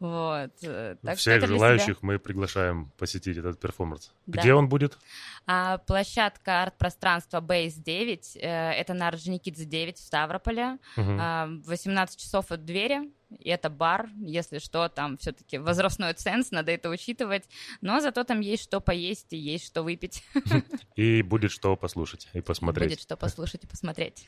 Вот. 0.00 0.50
Э, 0.62 0.96
так 1.02 1.18
Всех 1.18 1.46
желающих 1.46 2.02
мы 2.02 2.18
приглашаем 2.18 2.90
посетить 2.96 3.36
этот 3.36 3.60
перформанс. 3.60 4.12
Да. 4.26 4.40
Где 4.40 4.54
он 4.54 4.68
будет? 4.68 4.98
А, 5.46 5.78
площадка 5.78 6.62
арт-пространства 6.62 7.40
Base 7.40 7.82
9, 7.82 8.36
э, 8.36 8.40
это 8.40 8.94
на 8.94 9.08
Орджоникидзе 9.08 9.64
9 9.64 9.96
в 9.96 10.00
Ставрополе. 10.00 10.78
Угу. 10.96 11.16
А, 11.20 11.48
18 11.66 12.18
часов 12.18 12.52
от 12.52 12.64
двери, 12.64 13.10
и 13.38 13.48
это 13.48 13.68
бар, 13.68 14.08
если 14.20 14.58
что, 14.58 14.88
там 14.88 15.18
все-таки 15.18 15.58
возрастной 15.58 16.12
ценз, 16.14 16.50
надо 16.52 16.70
это 16.70 16.90
учитывать, 16.90 17.44
но 17.80 18.00
зато 18.00 18.24
там 18.24 18.40
есть 18.40 18.62
что 18.62 18.80
поесть 18.80 19.32
и 19.32 19.36
есть 19.36 19.66
что 19.66 19.82
выпить. 19.82 20.22
И 20.96 21.22
будет 21.22 21.50
что 21.50 21.76
послушать 21.76 22.28
и 22.34 22.40
посмотреть. 22.40 22.90
Будет 22.90 23.00
что 23.00 23.16
послушать 23.16 23.64
и 23.64 23.66
посмотреть. 23.66 24.26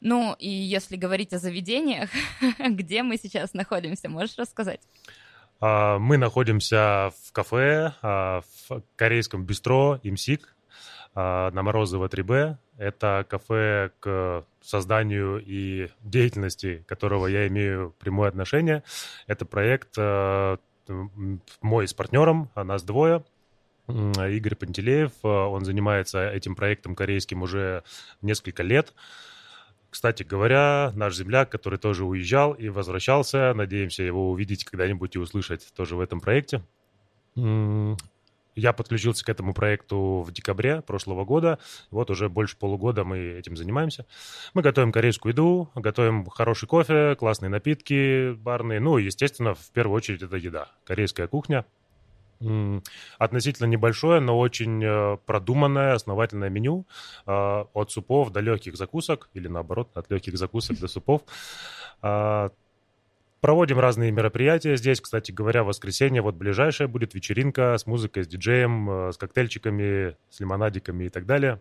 Ну, 0.00 0.36
и 0.38 0.48
если 0.48 0.96
говорить 0.96 1.32
о 1.32 1.38
заведениях, 1.38 2.10
где 2.58 3.02
мы 3.02 3.16
сейчас 3.16 3.54
находимся, 3.54 4.08
можешь 4.08 4.36
рассказать? 4.36 4.80
А, 5.60 5.98
мы 5.98 6.18
находимся 6.18 7.12
в 7.24 7.32
кафе, 7.32 7.94
а, 8.02 8.42
в 8.68 8.82
корейском 8.96 9.44
бистро 9.44 9.98
«Имсик» 10.02 10.54
а, 11.14 11.50
на 11.50 11.62
Морозово 11.62 12.06
3Б. 12.06 12.56
Это 12.76 13.26
кафе 13.28 13.90
к 13.98 14.44
созданию 14.60 15.42
и 15.44 15.88
деятельности, 16.00 16.84
которого 16.86 17.26
я 17.26 17.48
имею 17.48 17.92
прямое 17.98 18.28
отношение. 18.28 18.84
Это 19.26 19.44
проект 19.44 19.96
мой 21.60 21.88
с 21.88 21.92
партнером, 21.92 22.50
нас 22.54 22.84
двое. 22.84 23.24
Игорь 23.88 24.54
Пантелеев, 24.54 25.12
он 25.22 25.64
занимается 25.64 26.30
этим 26.30 26.54
проектом 26.54 26.94
корейским 26.94 27.42
уже 27.42 27.82
несколько 28.22 28.62
лет. 28.62 28.94
Кстати 29.90 30.22
говоря, 30.22 30.92
наш 30.94 31.14
земляк, 31.16 31.50
который 31.50 31.78
тоже 31.78 32.04
уезжал 32.04 32.52
и 32.52 32.68
возвращался, 32.68 33.54
надеемся 33.54 34.02
его 34.02 34.30
увидеть 34.30 34.64
когда-нибудь 34.64 35.16
и 35.16 35.18
услышать 35.18 35.72
тоже 35.74 35.96
в 35.96 36.00
этом 36.00 36.20
проекте. 36.20 36.62
Я 38.54 38.72
подключился 38.72 39.24
к 39.24 39.28
этому 39.28 39.54
проекту 39.54 40.24
в 40.26 40.32
декабре 40.32 40.82
прошлого 40.82 41.24
года. 41.24 41.60
Вот 41.92 42.10
уже 42.10 42.28
больше 42.28 42.56
полугода 42.56 43.04
мы 43.04 43.18
этим 43.18 43.56
занимаемся. 43.56 44.04
Мы 44.52 44.62
готовим 44.62 44.90
корейскую 44.90 45.32
еду, 45.32 45.70
готовим 45.76 46.26
хороший 46.26 46.66
кофе, 46.66 47.14
классные 47.14 47.50
напитки 47.50 48.32
барные. 48.32 48.80
Ну 48.80 48.98
естественно, 48.98 49.54
в 49.54 49.70
первую 49.72 49.96
очередь 49.96 50.22
это 50.22 50.36
еда. 50.36 50.68
Корейская 50.84 51.28
кухня– 51.28 51.64
относительно 53.18 53.66
небольшое, 53.66 54.20
но 54.20 54.38
очень 54.38 54.82
э, 54.84 55.16
продуманное, 55.26 55.94
основательное 55.94 56.48
меню 56.50 56.86
э, 57.26 57.64
от 57.72 57.90
супов 57.90 58.30
до 58.30 58.40
легких 58.40 58.76
закусок, 58.76 59.28
или 59.34 59.48
наоборот, 59.48 59.90
от 59.94 60.10
легких 60.10 60.36
закусок 60.38 60.78
до 60.78 60.88
супов. 60.88 61.22
А, 62.00 62.50
проводим 63.40 63.78
разные 63.78 64.10
мероприятия 64.10 64.76
здесь. 64.76 65.00
Кстати 65.00 65.32
говоря, 65.32 65.64
в 65.64 65.66
воскресенье 65.66 66.22
вот 66.22 66.34
ближайшая 66.34 66.88
будет 66.88 67.14
вечеринка 67.14 67.76
с 67.76 67.86
музыкой, 67.86 68.24
с 68.24 68.28
диджеем, 68.28 68.90
э, 68.90 69.12
с 69.12 69.16
коктейльчиками, 69.16 70.16
с 70.30 70.40
лимонадиками 70.40 71.04
и 71.04 71.08
так 71.08 71.26
далее. 71.26 71.60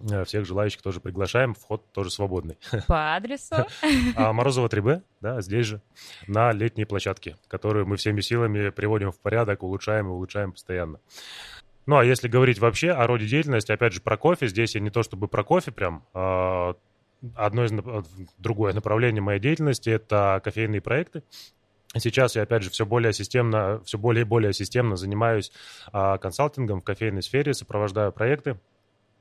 Э, 0.00 0.24
всех 0.24 0.46
желающих 0.46 0.80
тоже 0.82 1.00
приглашаем, 1.00 1.54
вход 1.54 1.82
тоже 1.92 2.10
свободный. 2.10 2.56
По 2.86 3.16
адресу? 3.16 3.66
А 4.16 4.32
Морозова 4.32 4.68
3Б, 4.68 5.02
да, 5.20 5.40
здесь 5.40 5.66
же, 5.66 5.82
на 6.26 6.52
летней 6.52 6.84
площадке, 6.84 7.36
которую 7.48 7.86
мы 7.86 7.96
всеми 7.96 8.20
силами 8.20 8.70
приводим 8.70 9.10
в 9.10 9.18
порядок, 9.18 9.62
улучшаем 9.62 10.06
и 10.06 10.10
улучшаем 10.10 10.52
постоянно. 10.52 11.00
Ну, 11.86 11.96
а 11.96 12.04
если 12.04 12.28
говорить 12.28 12.58
вообще 12.58 12.90
о 12.90 13.06
роде 13.06 13.26
деятельности, 13.26 13.72
опять 13.72 13.94
же, 13.94 14.00
про 14.00 14.16
кофе, 14.16 14.46
здесь 14.46 14.74
я 14.74 14.80
не 14.80 14.90
то 14.90 15.02
чтобы 15.02 15.26
про 15.26 15.42
кофе 15.42 15.72
прям, 15.72 16.04
а 16.12 16.76
одно 17.34 17.64
из, 17.64 17.72
другое 18.38 18.74
направление 18.74 19.22
моей 19.22 19.40
деятельности– 19.40 19.90
это 19.90 20.40
кофейные 20.44 20.80
проекты. 20.80 21.22
Сейчас 21.96 22.36
я, 22.36 22.42
опять 22.42 22.62
же, 22.62 22.70
все 22.70 22.84
более 22.84 23.14
системно, 23.14 23.80
все 23.84 23.96
более 23.96 24.22
и 24.22 24.24
более 24.24 24.52
системно 24.52 24.96
занимаюсь 24.96 25.50
а, 25.90 26.18
консалтингом 26.18 26.82
в 26.82 26.84
кофейной 26.84 27.22
сфере, 27.22 27.54
сопровождаю 27.54 28.12
проекты, 28.12 28.58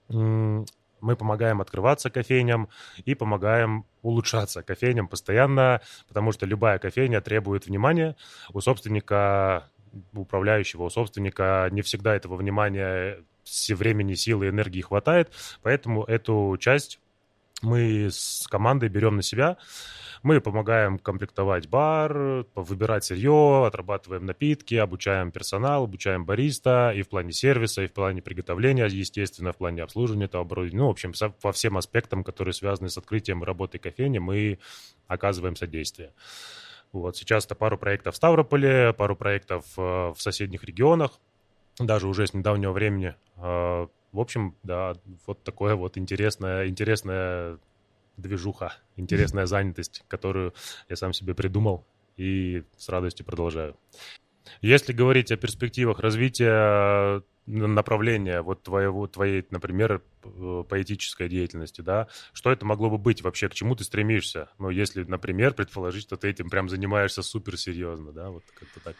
мы 0.09 1.15
помогаем 1.15 1.61
открываться 1.61 2.09
кофейням 2.09 2.69
и 3.05 3.15
помогаем 3.15 3.85
улучшаться 4.01 4.63
кофейням 4.63 5.07
постоянно, 5.07 5.81
потому 6.07 6.31
что 6.31 6.45
любая 6.45 6.79
кофейня 6.79 7.21
требует 7.21 7.67
внимания. 7.67 8.15
У 8.53 8.61
собственника, 8.61 9.69
управляющего, 10.13 10.83
у 10.83 10.89
собственника 10.89 11.67
не 11.71 11.81
всегда 11.81 12.15
этого 12.15 12.35
внимания, 12.35 13.23
времени, 13.69 14.13
силы, 14.13 14.49
энергии 14.49 14.81
хватает, 14.81 15.31
поэтому 15.61 16.03
эту 16.03 16.57
часть 16.59 16.99
мы 17.61 18.09
с 18.11 18.47
командой 18.49 18.89
берем 18.89 19.15
на 19.15 19.21
себя. 19.21 19.57
Мы 20.23 20.41
помогаем 20.41 20.97
комплектовать 20.97 21.69
бар, 21.69 22.45
выбирать 22.55 23.05
сырье, 23.05 23.65
отрабатываем 23.67 24.25
напитки, 24.25 24.75
обучаем 24.75 25.31
персонал, 25.31 25.83
обучаем 25.83 26.25
бариста 26.25 26.91
и 26.95 27.03
в 27.03 27.09
плане 27.09 27.31
сервиса, 27.31 27.83
и 27.83 27.87
в 27.87 27.93
плане 27.93 28.21
приготовления, 28.21 28.85
естественно, 28.87 29.53
в 29.53 29.57
плане 29.57 29.83
обслуживания 29.83 30.25
этого 30.25 30.43
оборудования. 30.43 30.79
Ну, 30.79 30.87
в 30.87 30.91
общем, 30.91 31.13
по 31.41 31.51
всем 31.51 31.77
аспектам, 31.77 32.23
которые 32.23 32.53
связаны 32.53 32.89
с 32.89 32.97
открытием 32.97 33.43
и 33.43 33.45
работой 33.45 33.79
кофейни, 33.79 34.17
мы 34.17 34.59
оказываем 35.07 35.55
содействие. 35.55 36.13
Вот 36.91 37.15
сейчас 37.15 37.45
это 37.45 37.55
пару 37.55 37.77
проектов 37.77 38.15
в 38.15 38.17
Ставрополе, 38.17 38.93
пару 38.93 39.15
проектов 39.15 39.65
э, 39.77 39.81
в 39.81 40.17
соседних 40.17 40.63
регионах, 40.63 41.11
даже 41.77 42.07
уже 42.07 42.25
с 42.25 42.33
недавнего 42.33 42.71
времени. 42.71 43.15
Э, 44.11 44.15
в 44.15 44.19
общем, 44.19 44.55
да, 44.63 44.95
вот 45.25 45.43
такое 45.43 45.75
вот 45.75 45.97
интересное, 45.97 46.67
интересное 46.67 47.59
движуха, 48.17 48.73
интересная 48.95 49.45
занятость, 49.47 50.03
которую 50.07 50.53
я 50.89 50.95
сам 50.95 51.13
себе 51.13 51.33
придумал 51.33 51.85
и 52.17 52.63
с 52.77 52.89
радостью 52.89 53.25
продолжаю. 53.25 53.77
Если 54.61 54.93
говорить 54.93 55.31
о 55.31 55.37
перспективах 55.37 55.99
развития 55.99 57.21
направления 57.45 58.41
вот 58.41 58.63
твоего, 58.63 59.07
твоей, 59.07 59.45
например, 59.51 60.03
поэтической 60.69 61.29
деятельности, 61.29 61.81
да, 61.81 62.07
что 62.33 62.51
это 62.51 62.65
могло 62.65 62.89
бы 62.89 62.97
быть 62.97 63.21
вообще, 63.21 63.47
к 63.47 63.53
чему 63.53 63.75
ты 63.75 63.83
стремишься? 63.83 64.49
Ну, 64.57 64.69
если, 64.69 65.03
например, 65.03 65.53
предположить, 65.53 66.03
что 66.03 66.17
ты 66.17 66.29
этим 66.29 66.49
прям 66.49 66.67
занимаешься 66.67 67.21
суперсерьезно, 67.21 68.11
да, 68.11 68.29
вот 68.29 68.43
как-то 68.53 68.79
так. 68.81 68.95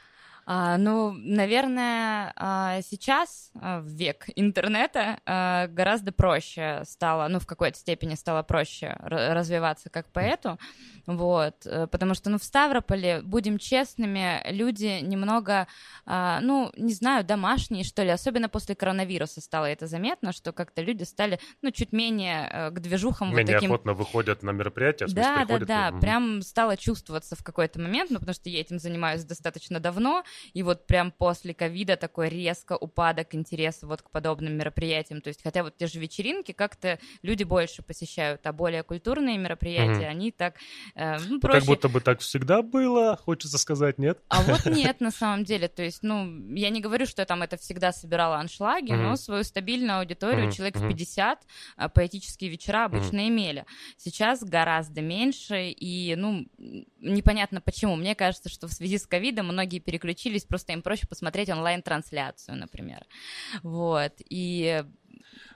А, 0.50 0.78
ну, 0.78 1.12
наверное, 1.12 2.32
а, 2.38 2.82
сейчас, 2.82 3.52
а, 3.60 3.82
в 3.82 3.88
век 3.88 4.28
интернета, 4.38 5.20
а, 5.26 5.68
гораздо 5.68 6.14
проще 6.14 6.84
стало, 6.86 7.28
ну, 7.28 7.42
в 7.42 7.46
какой-то 7.46 7.78
степени 7.78 8.16
стало 8.16 8.44
проще 8.44 8.96
развиваться 9.02 9.90
как 9.90 10.08
поэту, 10.08 10.58
вот, 11.06 11.66
э, 11.66 11.88
потому 11.88 12.14
что, 12.14 12.30
ну, 12.30 12.38
в 12.38 12.44
Ставрополе, 12.44 13.22
будем 13.22 13.58
честными, 13.58 14.42
люди 14.50 15.00
немного, 15.02 15.68
ну, 16.06 16.72
не 16.78 16.94
знаю, 16.94 17.24
домашние, 17.24 17.84
что 17.84 18.04
ли, 18.04 18.10
особенно 18.10 18.50
после 18.50 18.76
коронавируса 18.76 19.42
стало 19.42 19.66
это 19.66 19.88
заметно, 19.88 20.34
что 20.34 20.52
как-то 20.52 20.82
люди 20.82 21.04
стали, 21.04 21.40
ну, 21.62 21.72
чуть 21.72 21.92
менее 21.94 22.50
э, 22.52 22.72
к 22.72 22.80
движухам 22.80 23.30
менее 23.30 23.46
вот 23.46 23.54
таким... 23.54 23.72
охотно 23.72 23.94
выходят 23.94 24.44
на 24.44 24.52
мероприятия, 24.52 25.08
Да, 25.08 25.46
да, 25.46 25.60
да, 25.60 26.00
прям 26.00 26.42
стало 26.42 26.78
чувствоваться 26.78 27.36
в 27.36 27.44
какой-то 27.44 27.80
момент, 27.80 28.12
ну, 28.12 28.20
потому 28.20 28.34
что 28.34 28.50
я 28.50 28.62
этим 28.62 28.80
занимаюсь 28.80 29.24
достаточно 29.24 29.80
давно, 29.80 30.24
и 30.54 30.64
вот 30.64 30.88
прям 30.88 31.12
после 31.12 31.54
ковида 31.54 31.98
такой 31.98 32.30
резко 32.30 32.74
упадок 32.78 33.36
интереса 33.36 33.88
вот 33.88 34.02
к 34.02 34.10
подобным 34.10 34.54
мероприятиям. 34.54 35.22
То 35.22 35.30
есть, 35.30 35.42
хотя 35.44 35.64
вот 35.64 35.78
те 35.78 35.88
же 35.88 36.00
вечеринки 36.00 36.52
как-то 36.52 37.00
люди 37.22 37.44
больше 37.44 37.82
посещают, 37.82 38.46
а 38.46 38.54
более 38.54 38.84
культурные 38.84 39.38
мероприятия, 39.38 40.06
mm-hmm. 40.06 40.10
они 40.10 40.32
так 40.32 40.56
э, 40.96 41.18
ну, 41.28 41.40
проще... 41.40 41.60
Как 41.60 41.68
будто 41.68 41.90
бы 41.90 42.02
так 42.02 42.20
всегда 42.20 42.62
было, 42.62 43.18
хочется 43.18 43.58
сказать, 43.58 43.98
нет? 43.98 44.20
А 44.30 44.42
вот 44.42 44.66
нет, 44.66 45.00
на 45.02 45.12
самом 45.12 45.44
деле. 45.44 45.68
То 45.68 45.84
есть, 45.84 46.04
ну, 46.04 46.54
я 46.56 46.70
не 46.70 46.82
говорю, 46.82 47.06
что 47.06 47.22
я 47.22 47.26
там 47.26 47.44
это 47.44 47.58
всегда 47.58 47.92
собирала 47.92 48.38
аншлаги, 48.38 48.92
mm-hmm. 48.92 49.02
но 49.02 49.16
свою 49.16 49.44
стабильную 49.44 50.00
аудиторию, 50.00 50.48
mm-hmm. 50.48 50.52
человек 50.52 50.78
в 50.78 50.88
50, 50.88 51.40
а, 51.76 51.90
поэтические 51.90 52.50
вечера 52.50 52.86
обычно 52.86 53.18
mm-hmm. 53.18 53.28
имели. 53.28 53.66
Сейчас 53.98 54.44
гораздо 54.44 55.02
меньше, 55.02 55.70
и, 55.70 56.16
ну, 56.16 56.48
непонятно 57.00 57.62
почему. 57.62 57.96
Мне 57.96 58.16
кажется, 58.16 58.50
что 58.50 58.68
в 58.68 58.74
связи 58.74 58.98
с 58.98 59.06
ковидом 59.06 59.48
многие 59.48 59.80
переключились, 59.80 60.18
просто 60.48 60.74
им 60.74 60.82
проще 60.82 61.08
посмотреть 61.08 61.50
онлайн-трансляцию, 61.50 62.58
например. 62.58 63.06
Вот. 63.64 64.14
И 64.30 64.84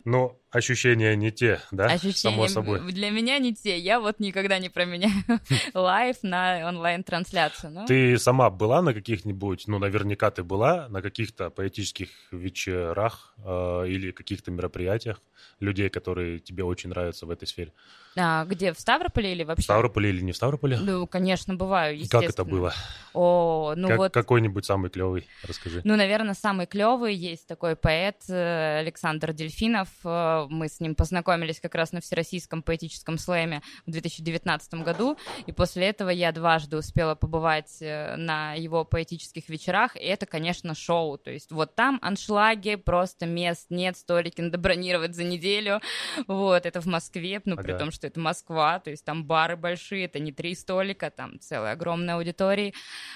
Но 0.03 0.37
ощущения 0.49 1.15
не 1.15 1.31
те, 1.31 1.61
да? 1.71 1.85
Ощущения 1.85 2.35
Само 2.35 2.47
собой. 2.47 2.91
для 2.91 3.09
меня 3.09 3.39
не 3.39 3.53
те. 3.53 3.77
Я 3.77 3.99
вот 3.99 4.19
никогда 4.19 4.59
не 4.59 4.69
променяю 4.69 5.13
live 5.73 6.17
на 6.23 6.67
онлайн-трансляцию. 6.67 7.71
Ну. 7.71 7.85
Ты 7.85 8.17
сама 8.17 8.49
была 8.49 8.81
на 8.81 8.93
каких-нибудь, 8.93 9.67
ну, 9.67 9.79
наверняка 9.79 10.31
ты 10.31 10.43
была 10.43 10.87
на 10.89 11.01
каких-то 11.01 11.49
поэтических 11.49 12.09
вечерах 12.31 13.33
э, 13.45 13.85
или 13.87 14.11
каких-то 14.11 14.51
мероприятиях 14.51 15.21
людей, 15.59 15.89
которые 15.89 16.39
тебе 16.39 16.63
очень 16.63 16.89
нравятся 16.89 17.25
в 17.25 17.29
этой 17.29 17.47
сфере? 17.47 17.71
А, 18.17 18.43
где, 18.45 18.73
в 18.73 18.79
Ставрополе 18.79 19.31
или 19.31 19.43
вообще? 19.43 19.61
В 19.61 19.65
Ставрополе 19.65 20.09
или 20.09 20.21
не 20.21 20.33
в 20.33 20.35
Ставрополе? 20.35 20.77
Ну, 20.77 21.07
конечно, 21.07 21.55
бываю, 21.55 21.97
Как 22.09 22.23
это 22.23 22.43
было? 22.43 22.73
О, 23.13 23.73
ну 23.77 23.87
как, 23.87 23.97
вот... 23.97 24.13
Какой-нибудь 24.13 24.65
самый 24.65 24.89
клевый, 24.89 25.27
расскажи. 25.43 25.81
Ну, 25.85 25.95
наверное, 25.95 26.33
самый 26.33 26.65
клевый 26.65 27.15
есть 27.15 27.47
такой 27.47 27.75
поэт 27.75 28.17
э, 28.27 28.79
Александр 28.79 29.31
Дельфинов. 29.31 29.87
Э, 30.03 30.47
мы 30.49 30.67
с 30.67 30.79
ним 30.79 30.95
познакомились 30.95 31.59
как 31.59 31.75
раз 31.75 31.91
на 31.91 32.01
Всероссийском 32.01 32.63
поэтическом 32.63 33.17
слэме 33.17 33.61
в 33.85 33.91
2019 33.91 34.73
году, 34.75 35.17
и 35.45 35.51
после 35.51 35.87
этого 35.87 36.09
я 36.09 36.31
дважды 36.31 36.77
успела 36.77 37.15
побывать 37.15 37.77
э, 37.81 38.15
на 38.15 38.53
его 38.53 38.85
поэтических 38.85 39.49
вечерах, 39.49 39.95
и 39.95 39.99
это, 39.99 40.25
конечно, 40.25 40.75
шоу. 40.75 41.17
То 41.17 41.31
есть 41.31 41.51
вот 41.51 41.75
там 41.75 41.99
аншлаги, 42.01 42.75
просто 42.75 43.25
мест 43.25 43.67
нет, 43.69 43.97
столики 43.97 44.41
надо 44.41 44.57
бронировать 44.57 45.15
за 45.15 45.23
неделю. 45.23 45.81
Вот, 46.27 46.65
это 46.65 46.81
в 46.81 46.85
Москве, 46.85 47.41
ну, 47.45 47.53
ага. 47.53 47.63
при 47.63 47.77
том, 47.77 47.91
что 47.91 48.07
это 48.07 48.19
Москва, 48.19 48.79
то 48.79 48.89
есть 48.89 49.05
там 49.05 49.25
бары 49.25 49.55
большие, 49.55 50.05
это 50.05 50.19
не 50.19 50.31
три 50.31 50.55
столика, 50.55 51.09
там 51.09 51.39
целая 51.39 51.73
огромная 51.73 52.15
аудитория. 52.15 52.73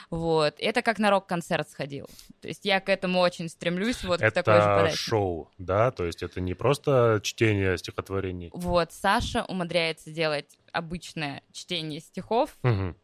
Вот, 0.09 0.55
это 0.59 0.81
как 0.81 0.99
на 0.99 1.09
рок-концерт 1.09 1.69
сходил. 1.69 2.07
То 2.41 2.47
есть 2.47 2.65
я 2.65 2.79
к 2.79 2.89
этому 2.89 3.19
очень 3.19 3.49
стремлюсь, 3.49 4.03
вот 4.03 4.21
это 4.21 4.41
к 4.41 4.45
такой 4.45 4.61
же 4.61 4.67
подаче. 4.67 4.97
шоу, 4.97 5.51
да? 5.57 5.91
То 5.91 6.05
есть 6.05 6.23
это 6.23 6.41
не 6.41 6.53
просто 6.53 6.64
чтение 6.73 7.77
стихотворений? 7.77 8.49
Вот, 8.53 8.91
Саша 8.91 9.43
умудряется 9.45 10.11
делать 10.11 10.57
обычное 10.71 11.43
чтение 11.51 11.99
стихов, 11.99 12.57
угу 12.63 12.95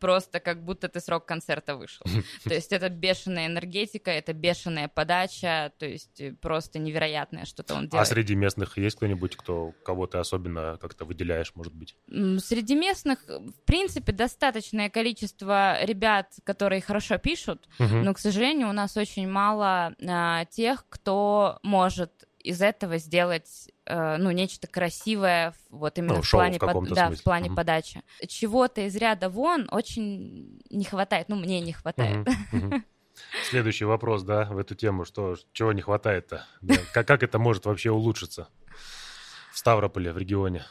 просто 0.00 0.40
как 0.40 0.64
будто 0.64 0.88
ты 0.88 1.00
срок 1.00 1.26
концерта 1.26 1.76
вышел. 1.76 2.04
То 2.44 2.54
есть 2.54 2.72
это 2.72 2.88
бешеная 2.88 3.46
энергетика, 3.46 4.10
это 4.10 4.32
бешеная 4.32 4.88
подача, 4.88 5.72
то 5.78 5.86
есть 5.86 6.20
э, 6.20 6.32
просто 6.32 6.78
невероятное 6.78 7.44
что-то 7.44 7.74
он 7.74 7.84
а 7.84 7.86
делает. 7.86 8.02
А 8.02 8.04
среди 8.04 8.34
местных 8.34 8.78
есть 8.78 8.96
кто-нибудь, 8.96 9.36
кто 9.36 9.72
кого 9.84 10.06
ты 10.06 10.18
особенно 10.18 10.78
как-то 10.80 11.04
выделяешь, 11.04 11.52
может 11.54 11.74
быть? 11.74 11.96
Среди 12.08 12.74
местных, 12.74 13.24
в 13.26 13.64
принципе, 13.64 14.12
достаточное 14.12 14.90
количество 14.90 15.82
ребят, 15.84 16.32
которые 16.44 16.80
хорошо 16.80 17.18
пишут, 17.18 17.68
но, 17.78 18.14
к 18.14 18.18
сожалению, 18.18 18.68
у 18.68 18.72
нас 18.72 18.96
очень 18.96 19.28
мало 19.28 19.94
а, 20.06 20.44
тех, 20.46 20.86
кто 20.88 21.58
может 21.62 22.25
из 22.46 22.62
этого 22.62 22.98
сделать 22.98 23.68
э, 23.86 24.16
ну 24.18 24.30
нечто 24.30 24.68
красивое 24.68 25.52
вот 25.68 25.98
именно 25.98 26.16
ну, 26.16 26.22
в 26.22 26.30
плане 26.30 26.58
в 26.58 26.60
под, 26.60 26.88
да 26.90 27.10
в 27.10 27.22
плане 27.22 27.48
угу. 27.48 27.56
подачи 27.56 28.02
чего-то 28.28 28.82
из 28.82 28.94
ряда 28.94 29.28
вон 29.28 29.66
очень 29.72 30.62
не 30.70 30.84
хватает 30.84 31.28
ну 31.28 31.34
мне 31.34 31.60
не 31.60 31.72
хватает 31.72 32.28
угу, 32.52 32.66
угу. 32.66 32.82
следующий 33.50 33.84
вопрос 33.84 34.22
да 34.22 34.44
в 34.44 34.58
эту 34.58 34.76
тему 34.76 35.04
что 35.04 35.34
чего 35.52 35.72
не 35.72 35.82
хватает-то 35.82 36.46
да? 36.62 36.76
как 36.94 37.08
как 37.08 37.22
это 37.24 37.40
может 37.40 37.66
вообще 37.66 37.90
улучшиться 37.90 38.48
в 39.52 39.58
Ставрополе 39.58 40.12
в 40.12 40.18
регионе 40.18 40.64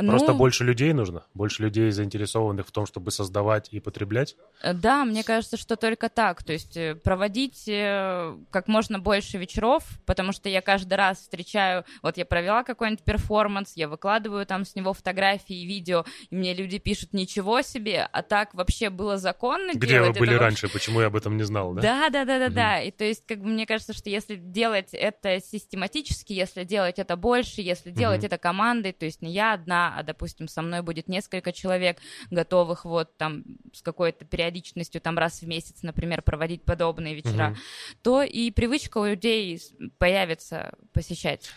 ну, 0.00 0.10
Просто 0.10 0.32
больше 0.32 0.64
людей 0.64 0.92
нужно? 0.94 1.24
Больше 1.34 1.62
людей, 1.62 1.90
заинтересованных 1.90 2.66
в 2.66 2.70
том, 2.70 2.86
чтобы 2.86 3.10
создавать 3.10 3.68
и 3.70 3.80
потреблять? 3.80 4.36
Э, 4.62 4.72
да, 4.72 5.04
мне 5.04 5.22
кажется, 5.22 5.58
что 5.58 5.76
только 5.76 6.08
так. 6.08 6.42
То 6.42 6.52
есть 6.52 6.76
э, 6.78 6.94
проводить 6.94 7.68
э, 7.68 8.34
как 8.50 8.68
можно 8.68 8.98
больше 8.98 9.36
вечеров, 9.36 9.84
потому 10.06 10.32
что 10.32 10.48
я 10.48 10.62
каждый 10.62 10.94
раз 10.94 11.18
встречаю... 11.18 11.84
Вот 12.02 12.16
я 12.16 12.24
провела 12.24 12.64
какой-нибудь 12.64 13.04
перформанс, 13.04 13.72
я 13.76 13.86
выкладываю 13.86 14.46
там 14.46 14.64
с 14.64 14.74
него 14.74 14.94
фотографии 14.94 15.56
и 15.56 15.66
видео, 15.66 16.04
и 16.30 16.36
мне 16.36 16.54
люди 16.54 16.78
пишут 16.78 17.12
«Ничего 17.12 17.60
себе!» 17.60 18.08
А 18.12 18.22
так 18.22 18.54
вообще 18.54 18.88
было 18.88 19.18
законно 19.18 19.72
Где 19.74 19.86
делать? 19.86 20.14
вы 20.14 20.20
были 20.20 20.34
это 20.34 20.42
раньше? 20.42 20.68
Почему 20.72 21.02
я 21.02 21.08
об 21.08 21.16
этом 21.16 21.36
не 21.36 21.42
знал, 21.42 21.74
да? 21.74 21.82
Да, 21.82 22.08
да, 22.08 22.24
да, 22.24 22.38
да, 22.38 22.46
угу. 22.46 22.54
да. 22.54 22.80
И 22.80 22.90
то 22.90 23.04
есть, 23.04 23.26
как 23.26 23.40
бы 23.40 23.48
мне 23.48 23.66
кажется, 23.66 23.92
что 23.92 24.08
если 24.08 24.36
делать 24.36 24.90
это 24.92 25.38
систематически, 25.40 26.32
если 26.32 26.64
делать 26.64 26.98
это 26.98 27.16
больше, 27.16 27.60
если 27.60 27.90
делать 27.90 28.20
угу. 28.20 28.26
это 28.26 28.38
командой, 28.38 28.92
то 28.92 29.04
есть 29.04 29.20
не 29.20 29.32
я 29.32 29.52
одна, 29.82 29.98
а, 29.98 30.02
допустим, 30.02 30.48
со 30.48 30.62
мной 30.62 30.82
будет 30.82 31.08
несколько 31.08 31.52
человек, 31.52 31.98
готовых 32.30 32.84
вот 32.84 33.16
там 33.16 33.44
с 33.72 33.82
какой-то 33.82 34.24
периодичностью 34.24 35.00
там 35.00 35.18
раз 35.18 35.42
в 35.42 35.46
месяц, 35.46 35.82
например, 35.82 36.22
проводить 36.22 36.62
подобные 36.64 37.14
вечера, 37.14 37.50
угу. 37.50 37.58
то 38.02 38.22
и 38.22 38.50
привычка 38.50 38.98
у 38.98 39.06
людей 39.06 39.60
появится 39.98 40.72
посещать. 40.92 41.50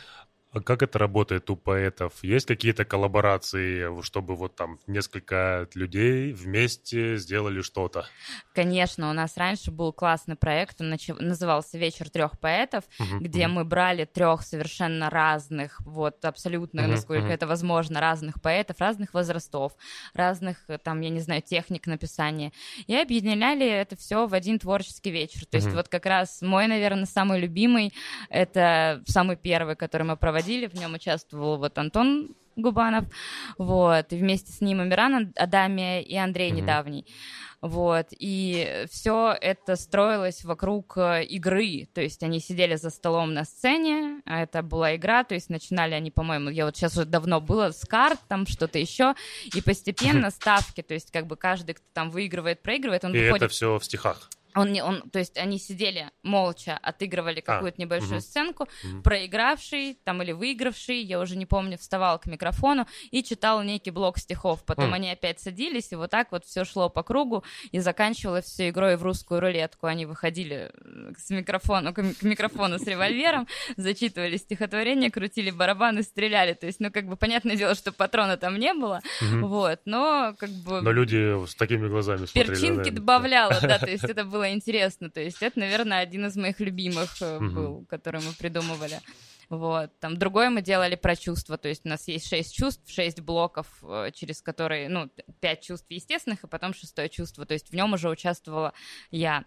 А 0.55 0.61
как 0.61 0.83
это 0.83 0.97
работает 0.97 1.49
у 1.49 1.57
поэтов? 1.57 2.13
Есть 2.21 2.45
какие-то 2.45 2.85
коллаборации, 2.85 4.01
чтобы 4.01 4.37
вот 4.37 4.55
там 4.55 4.79
несколько 4.87 5.67
людей 5.73 6.31
вместе 6.31 7.17
сделали 7.17 7.61
что-то? 7.61 8.05
Конечно, 8.53 9.09
у 9.09 9.13
нас 9.13 9.35
раньше 9.35 9.69
был 9.69 9.91
классный 9.91 10.37
проект, 10.37 10.79
он 10.79 10.95
назывался 11.19 11.77
«Вечер 11.77 12.09
трех 12.09 12.39
поэтов», 12.39 12.85
uh-huh, 12.97 13.19
где 13.19 13.43
uh-huh. 13.43 13.47
мы 13.49 13.65
брали 13.65 14.05
трех 14.05 14.43
совершенно 14.43 15.09
разных, 15.09 15.81
вот 15.81 16.23
абсолютно, 16.23 16.81
uh-huh, 16.81 16.87
насколько 16.87 17.27
uh-huh. 17.27 17.33
это 17.33 17.47
возможно, 17.47 17.99
разных 17.99 18.41
поэтов, 18.41 18.79
разных 18.79 19.13
возрастов, 19.13 19.73
разных, 20.13 20.65
там, 20.83 21.01
я 21.01 21.09
не 21.09 21.19
знаю, 21.19 21.41
техник 21.41 21.85
написания, 21.85 22.53
и 22.87 22.95
объединяли 22.95 23.67
это 23.67 23.97
все 23.97 24.25
в 24.25 24.33
один 24.33 24.57
творческий 24.59 25.11
вечер. 25.11 25.45
То 25.47 25.57
есть 25.57 25.73
вот 25.73 25.89
как 25.89 26.05
раз 26.05 26.41
мой, 26.41 26.67
наверное, 26.67 27.07
самый 27.07 27.41
любимый, 27.41 27.91
это 28.29 29.03
самый 29.05 29.35
первый, 29.35 29.75
который 29.75 30.03
мы 30.03 30.15
проводили 30.15 30.44
проводили, 30.45 30.67
в 30.67 30.75
нем 30.75 30.93
участвовал 30.93 31.57
вот 31.57 31.77
Антон 31.77 32.35
Губанов, 32.55 33.05
вот, 33.57 34.13
и 34.13 34.15
вместе 34.15 34.51
с 34.51 34.61
ним 34.61 34.79
Амиран 34.79 35.33
Адамия 35.35 35.99
и 36.01 36.15
Андрей 36.15 36.51
mm-hmm. 36.51 36.55
недавний. 36.55 37.05
Вот, 37.61 38.07
и 38.11 38.85
все 38.91 39.35
это 39.41 39.75
строилось 39.75 40.45
вокруг 40.45 40.97
э, 40.97 41.23
игры, 41.23 41.87
то 41.93 42.01
есть 42.01 42.21
они 42.21 42.39
сидели 42.39 42.75
за 42.75 42.91
столом 42.91 43.33
на 43.33 43.43
сцене, 43.43 44.21
а 44.25 44.43
это 44.43 44.61
была 44.61 44.95
игра, 44.95 45.23
то 45.23 45.33
есть 45.33 45.49
начинали 45.49 45.95
они, 45.95 46.11
по-моему, 46.11 46.49
я 46.49 46.65
вот 46.65 46.77
сейчас 46.77 46.95
уже 46.95 47.05
давно 47.05 47.41
было 47.41 47.71
с 47.71 47.83
карт, 47.85 48.19
там 48.27 48.45
что-то 48.45 48.77
еще, 48.77 49.15
и 49.55 49.61
постепенно 49.61 50.29
ставки, 50.31 50.83
то 50.83 50.93
есть 50.93 51.11
как 51.11 51.25
бы 51.25 51.37
каждый, 51.37 51.73
кто 51.73 51.85
там 51.93 52.11
выигрывает, 52.11 52.61
проигрывает, 52.61 53.03
он 53.03 53.15
и 53.15 53.19
выходит... 53.19 53.43
это 53.43 53.51
все 53.51 53.79
в 53.79 53.83
стихах? 53.83 54.29
Он 54.55 54.71
не, 54.71 54.83
он, 54.83 55.01
то 55.09 55.19
есть 55.19 55.37
они 55.37 55.59
сидели 55.59 56.09
молча, 56.23 56.79
отыгрывали 56.81 57.39
а, 57.39 57.41
какую-то 57.41 57.75
а, 57.77 57.81
небольшую 57.81 58.17
угу. 58.17 58.21
сценку, 58.21 58.63
угу. 58.63 59.01
проигравший 59.01 59.99
там 60.03 60.21
или 60.23 60.31
выигравший, 60.31 61.01
я 61.01 61.19
уже 61.19 61.35
не 61.35 61.45
помню, 61.45 61.77
вставал 61.77 62.19
к 62.19 62.25
микрофону 62.25 62.87
и 63.11 63.21
читал 63.21 63.61
некий 63.63 63.91
блок 63.91 64.17
стихов. 64.17 64.63
Потом 64.65 64.85
угу. 64.85 64.95
они 64.95 65.11
опять 65.11 65.39
садились, 65.39 65.91
и 65.91 65.95
вот 65.95 66.11
так 66.11 66.31
вот 66.31 66.45
все 66.45 66.63
шло 66.63 66.89
по 66.89 67.03
кругу, 67.03 67.43
и 67.71 67.79
заканчивалось 67.79 68.45
все 68.45 68.69
игрой 68.69 68.95
в 68.95 69.03
русскую 69.03 69.41
рулетку. 69.41 69.87
Они 69.87 70.05
выходили 70.05 70.71
э, 70.73 71.11
с 71.17 71.29
микрофона, 71.29 71.93
к 71.93 72.01
микрофону 72.21 72.79
с 72.79 72.87
револьвером, 72.87 73.47
зачитывали 73.77 74.37
стихотворение, 74.37 75.11
крутили 75.11 75.51
барабаны, 75.51 76.03
стреляли. 76.03 76.53
То 76.53 76.65
есть, 76.65 76.79
ну, 76.79 76.91
как 76.91 77.07
бы, 77.07 77.17
понятное 77.17 77.57
дело, 77.57 77.75
что 77.75 77.91
патрона 77.91 78.37
там 78.37 78.57
не 78.57 78.73
было, 78.73 79.01
угу. 79.21 79.47
вот, 79.47 79.81
но 79.85 80.33
как 80.37 80.49
бы... 80.49 80.81
Но 80.81 80.91
люди 80.91 81.45
с 81.45 81.55
такими 81.55 81.87
глазами 81.89 82.25
смотрели. 82.25 82.47
Перчинки 82.47 82.89
добавляла, 82.89 83.59
да, 83.61 83.79
то 83.79 83.87
есть 83.89 84.03
это 84.03 84.23
было 84.23 84.44
было 84.45 84.53
интересно. 84.53 85.09
То 85.09 85.21
есть 85.21 85.41
это, 85.41 85.59
наверное, 85.59 85.99
один 85.99 86.25
из 86.25 86.35
моих 86.35 86.59
любимых 86.59 87.15
угу. 87.21 87.49
был, 87.49 87.85
который 87.89 88.21
мы 88.21 88.33
придумывали. 88.33 88.99
Вот. 89.49 89.91
Там 89.99 90.17
другое 90.17 90.49
мы 90.49 90.61
делали 90.61 90.95
про 90.95 91.15
чувства, 91.15 91.57
то 91.57 91.67
есть 91.67 91.85
у 91.85 91.89
нас 91.89 92.07
есть 92.07 92.27
шесть 92.27 92.55
чувств, 92.55 92.91
шесть 92.91 93.21
блоков, 93.21 93.67
э, 93.83 94.09
через 94.11 94.41
которые, 94.41 94.89
ну, 94.89 95.11
пять 95.39 95.61
чувств 95.61 95.85
естественных, 95.89 96.43
и 96.43 96.47
потом 96.47 96.73
шестое 96.73 97.09
чувство, 97.09 97.45
то 97.45 97.53
есть 97.53 97.69
в 97.69 97.75
нем 97.75 97.93
уже 97.93 98.09
участвовала 98.09 98.73
я. 99.11 99.45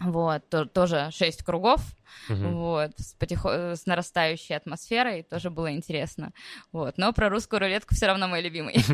Вот, 0.00 0.48
то, 0.48 0.64
тоже 0.64 1.10
шесть 1.12 1.44
кругов, 1.44 1.80
uh 2.28 2.52
вот, 2.52 2.92
с, 2.96 3.14
потихо... 3.14 3.74
с 3.76 3.86
нарастающей 3.86 4.56
атмосферой, 4.56 5.22
тоже 5.22 5.50
было 5.50 5.72
интересно. 5.72 6.32
Вот, 6.72 6.98
но 6.98 7.12
про 7.12 7.28
русскую 7.28 7.60
рулетку 7.60 7.94
все 7.94 8.06
равно 8.06 8.26
мой 8.26 8.40
любимый. 8.40 8.74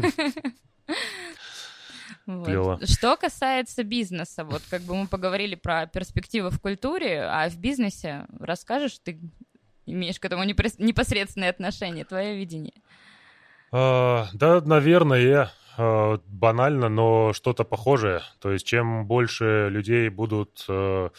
Вот. 2.26 2.88
Что 2.88 3.16
касается 3.16 3.84
бизнеса, 3.84 4.44
вот 4.44 4.62
как 4.70 4.82
бы 4.82 4.94
мы 4.94 5.06
поговорили 5.06 5.54
про 5.54 5.87
перспективы 5.87 6.50
в 6.50 6.60
культуре, 6.60 7.22
а 7.22 7.48
в 7.50 7.58
бизнесе 7.58 8.26
расскажешь, 8.40 8.98
ты 8.98 9.20
имеешь 9.87 10.18
к 10.18 10.24
этому 10.24 10.44
непосредственное 10.44 11.50
отношение, 11.50 12.04
твое 12.04 12.37
видение? 12.37 12.74
А, 13.72 14.28
да, 14.32 14.60
наверное, 14.62 15.50
а, 15.76 16.18
банально, 16.26 16.88
но 16.88 17.32
что-то 17.32 17.64
похожее. 17.64 18.22
То 18.40 18.52
есть 18.52 18.66
чем 18.66 19.06
больше 19.06 19.68
людей 19.70 20.08
будут 20.08 20.64
а, 20.68 21.10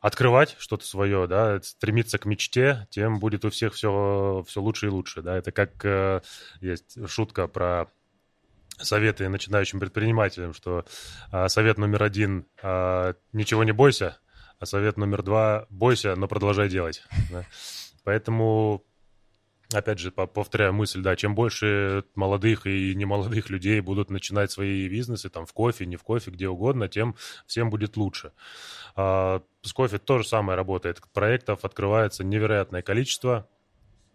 открывать 0.00 0.56
что-то 0.58 0.86
свое, 0.86 1.26
да, 1.26 1.60
стремиться 1.62 2.18
к 2.18 2.24
мечте, 2.24 2.86
тем 2.90 3.18
будет 3.18 3.44
у 3.44 3.50
всех 3.50 3.74
все, 3.74 4.44
все 4.46 4.60
лучше 4.60 4.86
и 4.86 4.90
лучше, 4.90 5.22
да. 5.22 5.36
Это 5.36 5.50
как 5.52 5.84
э, 5.84 6.20
есть 6.60 7.08
шутка 7.08 7.48
про 7.48 7.88
советы 8.78 9.28
начинающим 9.28 9.80
предпринимателям, 9.80 10.54
что 10.54 10.84
а, 11.30 11.48
совет 11.48 11.78
номер 11.78 12.02
один 12.02 12.46
а, 12.62 13.14
ничего 13.32 13.64
не 13.64 13.72
бойся, 13.72 14.18
а 14.58 14.66
совет 14.66 14.96
номер 14.96 15.22
два 15.22 15.66
бойся, 15.70 16.16
но 16.16 16.28
продолжай 16.28 16.68
делать. 16.68 17.04
Да? 17.30 17.44
Поэтому 18.04 18.84
опять 19.72 19.98
же, 19.98 20.10
повторяю 20.10 20.72
мысль, 20.72 21.02
да, 21.02 21.14
чем 21.16 21.34
больше 21.34 22.04
молодых 22.14 22.66
и 22.66 22.94
немолодых 22.94 23.50
людей 23.50 23.80
будут 23.80 24.10
начинать 24.10 24.50
свои 24.50 24.88
бизнесы, 24.88 25.28
там, 25.28 25.46
в 25.46 25.52
кофе, 25.52 25.86
не 25.86 25.96
в 25.96 26.02
кофе, 26.02 26.30
где 26.30 26.48
угодно, 26.48 26.88
тем 26.88 27.16
всем 27.46 27.70
будет 27.70 27.96
лучше. 27.96 28.32
А, 28.96 29.42
с 29.62 29.72
кофе 29.72 29.98
то 29.98 30.18
же 30.18 30.26
самое 30.26 30.56
работает. 30.56 31.00
Проектов 31.12 31.64
открывается 31.64 32.24
невероятное 32.24 32.82
количество, 32.82 33.48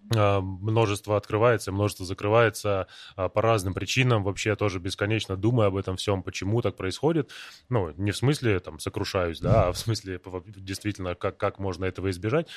множество 0.10 1.18
открывается, 1.18 1.72
множество 1.72 2.06
закрывается 2.06 2.88
а, 3.16 3.30
по 3.30 3.42
разным 3.42 3.74
причинам. 3.74 4.24
Вообще 4.24 4.50
я 4.50 4.56
тоже 4.56 4.80
бесконечно 4.80 5.38
думаю 5.38 5.68
об 5.68 5.76
этом 5.76 5.98
всем, 5.98 6.24
почему 6.24 6.62
так 6.62 6.76
происходит. 6.76 7.32
Ну, 7.70 7.94
не 7.98 8.12
в 8.12 8.18
смысле 8.18 8.60
там 8.60 8.80
сокрушаюсь, 8.80 9.39
да, 9.39 9.68
а 9.68 9.72
в 9.72 9.78
смысле 9.78 10.20
действительно, 10.46 11.16
как, 11.16 11.38
как 11.38 11.60
можно 11.60 11.86
этого 11.86 12.10
избежать. 12.10 12.48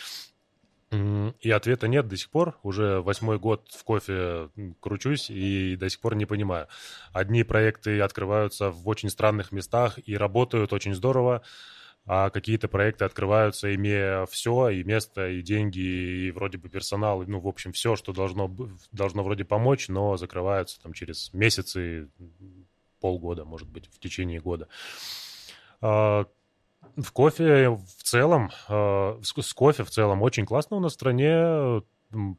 И 0.92 1.50
ответа 1.50 1.88
нет 1.88 2.06
до 2.06 2.16
сих 2.16 2.30
пор. 2.30 2.58
Уже 2.62 3.00
восьмой 3.00 3.38
год 3.38 3.68
в 3.72 3.82
кофе 3.82 4.50
кручусь 4.80 5.30
и 5.30 5.76
до 5.76 5.88
сих 5.88 6.00
пор 6.00 6.14
не 6.14 6.26
понимаю. 6.26 6.68
Одни 7.12 7.42
проекты 7.42 8.00
открываются 8.00 8.70
в 8.70 8.86
очень 8.86 9.10
странных 9.10 9.50
местах 9.50 9.98
и 10.04 10.16
работают 10.16 10.72
очень 10.72 10.94
здорово, 10.94 11.42
а 12.06 12.30
какие-то 12.30 12.68
проекты 12.68 13.04
открываются, 13.04 13.74
имея 13.74 14.26
все, 14.26 14.68
и 14.68 14.84
место, 14.84 15.28
и 15.28 15.42
деньги, 15.42 15.80
и 15.80 16.30
вроде 16.30 16.56
бы 16.56 16.68
персонал, 16.68 17.22
ну, 17.26 17.40
в 17.40 17.48
общем, 17.48 17.72
все, 17.72 17.96
что 17.96 18.12
должно, 18.12 18.54
должно 18.92 19.24
вроде 19.24 19.44
помочь, 19.44 19.88
но 19.88 20.16
закрываются 20.16 20.80
там 20.80 20.92
через 20.92 21.32
месяцы, 21.34 22.08
полгода, 23.00 23.44
может 23.44 23.68
быть, 23.68 23.88
в 23.92 23.98
течение 23.98 24.40
года. 24.40 24.68
А, 25.80 26.26
в 26.96 27.12
кофе 27.12 27.70
в 27.70 28.02
целом, 28.02 28.50
э, 28.68 29.20
с 29.22 29.52
кофе 29.52 29.84
в 29.84 29.90
целом 29.90 30.22
очень 30.22 30.46
классно 30.46 30.76
у 30.76 30.80
нас 30.80 30.92
в 30.92 30.94
стране. 30.94 31.82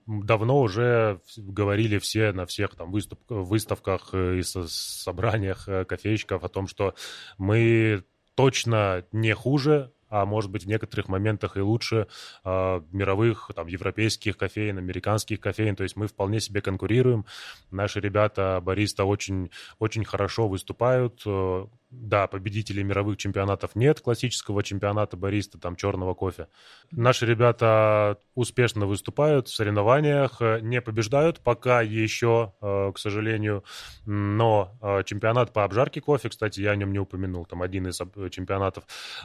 Давно 0.06 0.62
уже 0.62 1.20
говорили 1.36 2.00
все 2.00 2.32
на 2.32 2.46
всех 2.46 2.76
там 2.76 2.92
выступ, 2.92 3.20
выставках 3.28 4.14
и 4.14 4.42
собраниях 4.44 5.68
э, 5.68 5.86
кофейщиков 5.86 6.44
о 6.44 6.50
том, 6.50 6.68
что 6.68 6.96
мы 7.38 8.04
точно 8.38 9.04
не 9.12 9.34
хуже 9.34 9.92
а 10.10 10.26
может 10.26 10.50
быть 10.52 10.64
в 10.64 10.68
некоторых 10.68 11.10
моментах 11.10 11.58
и 11.58 11.60
лучше 11.60 12.08
э, 12.46 12.82
мировых, 12.92 13.52
там, 13.56 13.68
европейских 13.68 14.38
кофеин, 14.38 14.78
американских 14.78 15.40
кофеин, 15.40 15.76
то 15.76 15.84
есть 15.84 15.96
мы 15.96 16.08
вполне 16.08 16.40
себе 16.40 16.62
конкурируем, 16.62 17.26
наши 17.72 18.00
ребята, 18.00 18.62
бариста 18.64 19.04
очень, 19.04 19.52
очень 19.80 20.06
хорошо 20.06 20.48
выступают, 20.48 21.22
э, 21.26 21.66
да, 21.90 22.28
победителей 22.28 22.84
мировых 22.84 23.18
чемпионатов 23.18 23.76
нет, 23.76 24.02
классического 24.02 24.62
чемпионата 24.62 25.16
бариста, 25.16 25.58
там, 25.58 25.76
черного 25.76 26.14
кофе. 26.14 26.48
Наши 26.92 27.26
ребята 27.26 28.20
успешно 28.36 28.86
выступают 28.86 29.48
в 29.48 29.56
соревнованиях, 29.56 30.42
не 30.62 30.82
побеждают 30.82 31.40
пока 31.40 31.82
еще, 31.82 32.54
э, 32.62 32.92
к 32.94 32.98
сожалению, 32.98 33.64
но 34.06 34.78
э, 34.82 35.04
чемпионат 35.06 35.54
по 35.54 35.64
обжарке 35.64 36.02
кофе, 36.02 36.30
кстати, 36.30 36.60
я 36.60 36.72
о 36.72 36.76
нем 36.76 36.92
не 36.92 37.00
упомянул, 37.00 37.46
там 37.46 37.62
один 37.62 37.88
из 37.88 37.98
чемпионатов, 38.32 38.84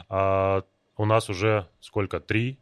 э, 0.09 0.61
у 0.95 1.05
нас 1.05 1.29
уже 1.29 1.67
сколько, 1.81 2.19
три, 2.21 2.59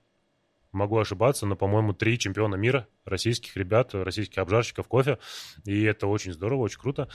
могу 0.71 0.97
ошибаться, 0.97 1.45
но, 1.45 1.55
по-моему, 1.55 1.93
три 1.93 2.17
чемпиона 2.17 2.55
мира 2.55 2.87
российских 3.05 3.55
ребят, 3.55 3.93
российских 3.93 4.39
обжарщиков 4.39 4.87
кофе, 4.87 5.19
и 5.65 5.83
это 5.83 6.07
очень 6.07 6.33
здорово, 6.33 6.61
очень 6.61 6.79
круто. 6.79 7.09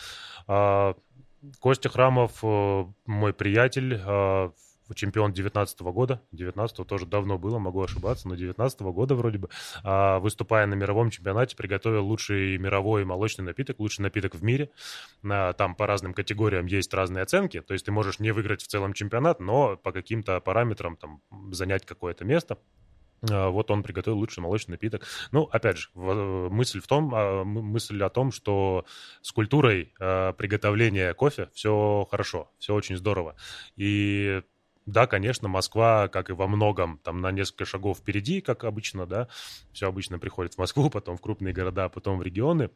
Костя 1.61 1.89
Храмов, 1.89 2.39
э, 2.43 2.85
мой 3.07 3.33
приятель, 3.33 4.01
а, 4.05 4.53
чемпион 4.95 5.33
19 5.33 5.81
года, 5.93 6.23
19 6.33 6.87
тоже 6.87 7.07
давно 7.07 7.39
было, 7.39 7.59
могу 7.59 7.83
ошибаться, 7.83 8.29
но 8.29 8.37
19 8.37 8.93
года 8.93 9.15
вроде 9.15 9.39
бы, 9.39 9.49
а, 9.83 10.19
выступая 10.21 10.67
на 10.67 10.75
мировом 10.75 11.11
чемпионате, 11.11 11.57
приготовил 11.57 12.07
лучший 12.07 12.57
мировой 12.59 13.05
молочный 13.05 13.45
напиток, 13.45 13.81
лучший 13.81 14.03
напиток 14.03 14.35
в 14.35 14.43
мире. 14.43 14.71
Там 15.23 15.75
по 15.75 15.87
разным 15.87 16.15
категориям 16.15 16.67
есть 16.67 16.93
разные 16.95 17.23
оценки, 17.23 17.61
то 17.61 17.73
есть 17.73 17.87
ты 17.87 17.93
можешь 17.93 18.21
не 18.21 18.31
выиграть 18.33 18.63
в 18.63 18.69
целом 18.69 18.93
чемпионат, 18.93 19.41
но 19.41 19.77
по 19.77 19.93
каким-то 19.93 20.41
параметрам 20.41 20.97
там 20.97 21.21
занять 21.51 21.85
какое-то 21.85 22.25
место. 22.25 22.59
А, 23.31 23.51
вот 23.51 23.71
он 23.71 23.83
приготовил 23.83 24.19
лучший 24.19 24.41
молочный 24.41 24.73
напиток. 24.73 25.03
Ну, 25.33 25.45
опять 25.45 25.79
же, 25.79 25.89
мысль 25.95 26.81
в 26.81 26.87
том, 26.87 27.13
а, 27.15 27.45
мысль 27.45 28.03
о 28.03 28.11
том, 28.11 28.33
что 28.33 28.85
с 29.23 29.33
культурой 29.33 29.93
приготовления 29.99 31.15
кофе 31.15 31.49
все 31.53 32.07
хорошо, 32.11 32.51
все 32.59 32.75
очень 32.75 32.97
здорово. 32.97 33.37
И 33.77 34.43
да, 34.87 35.09
конечно, 35.09 35.49
Москва, 35.49 36.07
как 36.09 36.31
и 36.31 36.33
во 36.33 36.47
многом, 36.47 36.99
там 36.99 37.21
на 37.21 37.33
несколько 37.33 37.65
шагов 37.65 37.99
впереди, 37.99 38.41
как 38.41 38.63
обычно, 38.63 39.05
да, 39.07 39.29
все 39.73 39.89
обычно 39.89 40.21
приходит 40.21 40.55
в 40.55 40.59
Москву, 40.59 40.89
потом 40.91 41.17
в 41.17 41.21
крупные 41.21 41.53
города, 41.53 41.89
потом 41.89 42.19
в 42.19 42.23
регионы, 42.23 42.71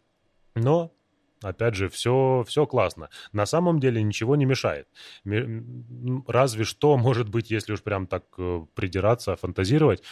но 0.54 0.92
Опять 1.42 1.74
же, 1.74 1.88
все, 1.88 2.44
все 2.46 2.66
классно. 2.66 3.08
На 3.32 3.46
самом 3.46 3.80
деле 3.80 4.02
ничего 4.02 4.36
не 4.36 4.44
мешает. 4.44 4.88
Разве 6.26 6.64
что, 6.64 6.96
может 6.98 7.28
быть, 7.28 7.50
если 7.50 7.72
уж 7.72 7.82
прям 7.82 8.06
так 8.06 8.24
э, 8.38 8.66
придираться, 8.74 9.36
фантазировать, 9.36 10.02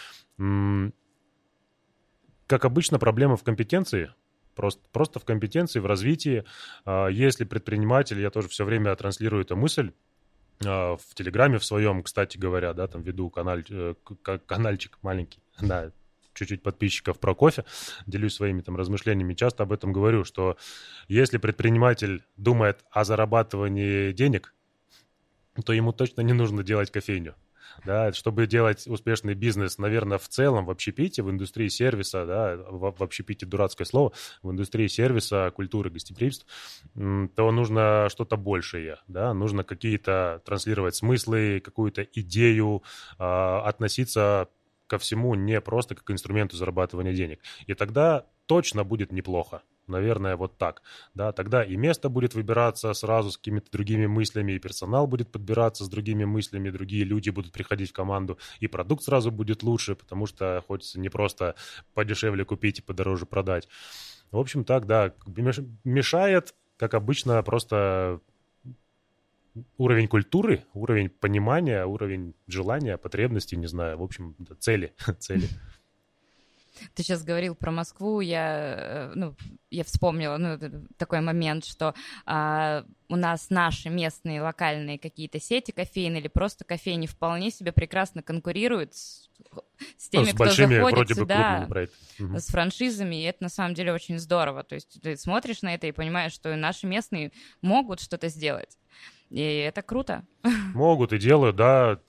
как 2.47 2.65
обычно, 2.65 2.99
проблема 2.99 3.37
в 3.37 3.45
компетенции, 3.45 4.11
просто, 4.55 4.83
просто 4.91 5.21
в 5.21 5.25
компетенции, 5.25 5.81
в 5.81 5.87
развитии. 5.87 6.45
А, 6.85 7.09
если 7.09 7.45
предприниматель, 7.45 8.21
я 8.21 8.31
тоже 8.31 8.49
все 8.49 8.65
время 8.65 8.97
транслирую 8.97 9.43
эту 9.43 9.55
мысль, 9.55 9.93
а, 10.67 10.97
в 10.97 11.15
Телеграме 11.15 11.59
в 11.59 11.65
своем, 11.65 12.03
кстати 12.03 12.39
говоря, 12.39 12.73
да, 12.73 12.89
там 12.89 13.03
веду 13.03 13.31
каналь, 13.31 13.65
э, 13.71 13.95
канальчик 14.47 14.99
маленький, 15.03 15.41
да, 15.61 15.93
чуть-чуть 16.39 16.63
подписчиков 16.63 17.19
про 17.19 17.35
кофе, 17.35 17.65
делюсь 18.07 18.35
своими 18.35 18.61
там 18.61 18.77
размышлениями, 18.77 19.35
часто 19.35 19.65
об 19.65 19.73
этом 19.73 19.93
говорю, 19.93 20.25
что 20.25 20.57
если 21.09 21.39
предприниматель 21.39 22.25
думает 22.37 22.85
о 22.91 23.05
зарабатывании 23.05 24.13
денег, 24.13 24.55
то 25.65 25.73
ему 25.73 25.93
точно 25.93 26.21
не 26.23 26.33
нужно 26.33 26.63
делать 26.63 26.91
кофейню. 26.91 27.35
Да, 27.85 28.13
чтобы 28.13 28.47
делать 28.47 28.87
успешный 28.87 29.35
бизнес, 29.35 29.79
наверное, 29.79 30.19
в 30.19 30.29
целом 30.29 30.67
в 30.67 30.71
общепите, 30.71 31.23
в 31.23 31.31
индустрии 31.31 31.69
сервиса, 31.69 32.27
да, 32.27 32.57
в, 32.57 33.03
общепите 33.03 33.47
дурацкое 33.47 33.87
слово, 33.87 34.13
в 34.43 34.51
индустрии 34.51 34.89
сервиса, 34.89 35.53
культуры, 35.55 35.91
гостеприимства, 35.91 36.49
то 36.95 37.53
нужно 37.53 38.09
что-то 38.11 38.37
большее, 38.37 38.99
да, 39.07 39.33
нужно 39.33 39.63
какие-то 39.63 40.43
транслировать 40.45 40.97
смыслы, 40.97 41.61
какую-то 41.65 42.03
идею, 42.03 42.83
э, 43.19 43.23
относиться 43.23 44.49
ко 44.89 44.99
всему 44.99 45.35
не 45.37 45.61
просто 45.61 45.95
как 45.95 46.11
инструменту 46.11 46.57
зарабатывания 46.57 47.13
денег. 47.13 47.41
И 47.67 47.75
тогда 47.75 48.27
точно 48.47 48.83
будет 48.83 49.13
неплохо. 49.13 49.63
Наверное, 49.87 50.37
вот 50.37 50.59
так. 50.59 50.83
Да, 51.15 51.33
тогда 51.33 51.65
и 51.65 51.77
место 51.77 52.09
будет 52.09 52.35
выбираться 52.35 52.93
сразу 52.93 53.31
с 53.31 53.39
какими-то 53.39 53.71
другими 53.71 54.07
мыслями, 54.07 54.53
и 54.53 54.59
персонал 54.59 55.07
будет 55.07 55.33
подбираться 55.33 55.85
с 55.85 55.89
другими 55.89 56.25
мыслями, 56.25 56.71
другие 56.71 57.05
люди 57.05 57.31
будут 57.31 57.53
приходить 57.53 57.91
в 57.91 57.95
команду, 57.95 58.39
и 58.61 58.67
продукт 58.67 59.05
сразу 59.05 59.31
будет 59.31 59.63
лучше, 59.63 59.95
потому 59.95 60.27
что 60.27 60.63
хочется 60.67 61.01
не 61.01 61.09
просто 61.09 61.55
подешевле 61.95 62.45
купить 62.45 62.81
и 62.81 62.83
подороже 62.83 63.25
продать. 63.25 63.69
В 64.31 64.39
общем, 64.39 64.65
так, 64.65 64.87
да, 64.87 65.15
мешает, 65.85 66.55
как 66.77 66.93
обычно, 66.93 67.43
просто 67.43 68.21
уровень 69.77 70.09
культуры, 70.09 70.65
уровень 70.75 71.11
понимания, 71.11 71.85
уровень 71.85 72.35
желания, 72.47 72.97
потребностей, 72.97 73.57
не 73.57 73.67
знаю, 73.67 73.99
в 73.99 74.03
общем, 74.03 74.37
цели, 74.61 74.95
цели. 75.19 75.49
Ты 76.95 77.03
сейчас 77.03 77.25
говорил 77.25 77.55
про 77.55 77.71
Москву, 77.71 78.21
я, 78.21 78.75
э, 78.79 79.13
ну, 79.15 79.35
я 79.71 79.85
вспомнила 79.85 80.37
ну, 80.37 80.59
такой 80.97 81.21
момент, 81.21 81.65
что 81.65 81.95
а, 82.25 82.85
у 83.09 83.17
нас 83.17 83.51
наши 83.51 83.91
местные 83.91 84.43
локальные 84.43 84.99
какие-то 84.99 85.41
сети 85.41 85.73
кофеин 85.73 86.17
или 86.17 86.29
просто 86.29 86.65
кофейни 86.65 87.07
вполне 87.07 87.51
себе 87.51 87.73
прекрасно 87.73 88.23
конкурируют 88.23 88.95
с, 88.95 89.29
с 89.97 90.09
теми, 90.09 90.23
ну, 90.23 90.29
с 90.29 90.35
кто 90.35 90.45
большими, 90.45 90.75
заходит 90.75 90.97
вроде 90.97 91.15
сюда, 91.15 91.67
бы 91.69 91.91
угу. 92.19 92.39
с 92.39 92.47
франшизами, 92.47 93.17
и 93.17 93.25
это 93.25 93.45
на 93.45 93.49
самом 93.49 93.75
деле 93.75 93.93
очень 93.93 94.19
здорово. 94.19 94.65
То 94.65 94.75
есть 94.75 95.01
ты 95.03 95.17
смотришь 95.17 95.63
на 95.63 95.75
это 95.75 95.87
и 95.87 95.93
понимаешь, 95.93 96.33
что 96.33 96.55
наши 96.57 96.87
местные 96.87 97.33
могут 97.61 98.01
что-то 98.01 98.29
сделать. 98.29 98.79
И 99.31 99.41
это 99.41 99.83
круто. 99.83 100.25
Могут 100.75 101.13
и 101.13 101.19
делают, 101.19 101.57
да 101.57 102.01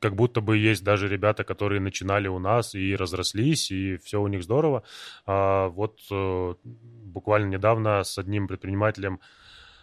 как 0.00 0.16
будто 0.16 0.40
бы 0.40 0.56
есть 0.56 0.82
даже 0.82 1.08
ребята, 1.08 1.44
которые 1.44 1.80
начинали 1.80 2.26
у 2.26 2.38
нас 2.38 2.74
и 2.74 2.96
разрослись, 2.96 3.70
и 3.70 3.98
все 3.98 4.20
у 4.20 4.26
них 4.28 4.42
здорово. 4.42 4.82
А 5.26 5.68
вот 5.68 6.00
э, 6.10 6.54
буквально 6.64 7.50
недавно 7.50 8.02
с 8.02 8.16
одним 8.18 8.48
предпринимателем 8.48 9.20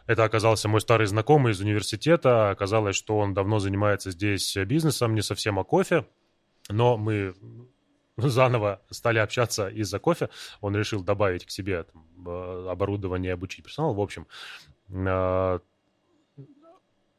это 0.07 0.23
оказался 0.23 0.67
мой 0.69 0.81
старый 0.81 1.05
знакомый 1.05 1.51
из 1.51 1.61
университета. 1.61 2.49
Оказалось, 2.49 2.95
что 2.95 3.17
он 3.17 3.33
давно 3.33 3.59
занимается 3.59 4.09
здесь 4.11 4.57
бизнесом, 4.57 5.13
не 5.13 5.21
совсем 5.21 5.59
о 5.59 5.63
кофе, 5.63 6.05
но 6.69 6.97
мы 6.97 7.35
заново 8.17 8.81
стали 8.89 9.19
общаться 9.19 9.67
из-за 9.67 9.99
кофе. 9.99 10.29
Он 10.61 10.75
решил 10.75 11.03
добавить 11.03 11.45
к 11.45 11.51
себе 11.51 11.83
там, 11.83 12.05
э, 12.25 12.67
оборудование, 12.69 13.33
обучить 13.33 13.63
персонал. 13.63 13.93
В 13.93 14.01
общем, 14.01 14.25
э, 14.89 15.59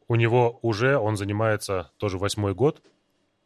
у 0.08 0.14
него 0.14 0.58
уже, 0.62 0.96
он 0.96 1.16
занимается 1.16 1.92
тоже 1.98 2.18
восьмой 2.18 2.54
год, 2.54 2.82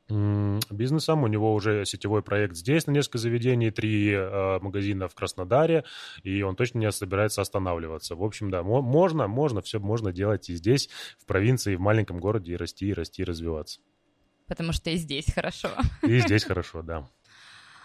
бизнесом. 0.08 1.22
У 1.22 1.26
него 1.26 1.54
уже 1.54 1.84
сетевой 1.84 2.22
проект 2.22 2.56
здесь 2.56 2.86
на 2.86 2.92
несколько 2.92 3.18
заведений, 3.18 3.70
три 3.70 4.10
э, 4.12 4.58
магазина 4.60 5.08
в 5.08 5.14
Краснодаре, 5.14 5.84
и 6.22 6.42
он 6.42 6.56
точно 6.56 6.78
не 6.78 6.92
собирается 6.92 7.40
останавливаться. 7.40 8.14
В 8.14 8.22
общем, 8.22 8.50
да, 8.50 8.62
можно, 8.62 9.26
можно, 9.26 9.62
все 9.62 9.78
можно 9.78 10.12
делать 10.12 10.50
и 10.50 10.54
здесь, 10.54 10.88
в 11.18 11.26
провинции, 11.26 11.76
в 11.76 11.80
маленьком 11.80 12.18
городе, 12.18 12.52
и 12.52 12.56
расти, 12.56 12.88
и 12.88 12.92
расти, 12.92 13.22
и 13.22 13.24
развиваться. 13.24 13.80
Потому 14.46 14.72
что 14.72 14.90
и 14.90 14.96
здесь 14.96 15.32
хорошо. 15.32 15.70
И 16.02 16.18
здесь 16.18 16.44
хорошо, 16.44 16.82
да. 16.82 17.08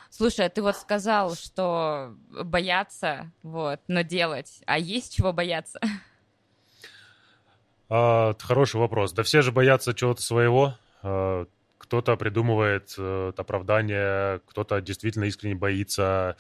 Слушай, 0.10 0.46
а 0.46 0.50
ты 0.50 0.62
вот 0.62 0.76
сказал, 0.76 1.36
что 1.36 2.16
бояться, 2.44 3.32
вот, 3.44 3.80
но 3.88 4.02
делать. 4.02 4.62
А 4.66 4.80
есть 4.80 5.16
чего 5.16 5.34
бояться? 5.34 5.80
А, 7.90 8.36
хороший 8.40 8.80
вопрос. 8.80 9.14
Да 9.14 9.24
все 9.24 9.42
же 9.42 9.52
боятся 9.52 9.94
чего-то 9.94 10.22
своего. 10.22 10.76
А, 11.04 11.46
кто-то 11.78 12.18
придумывает 12.18 12.96
э, 12.98 13.32
оправдание, 13.38 14.42
кто-то 14.48 14.82
действительно 14.82 15.24
искренне 15.26 15.56
боится, 15.56 16.36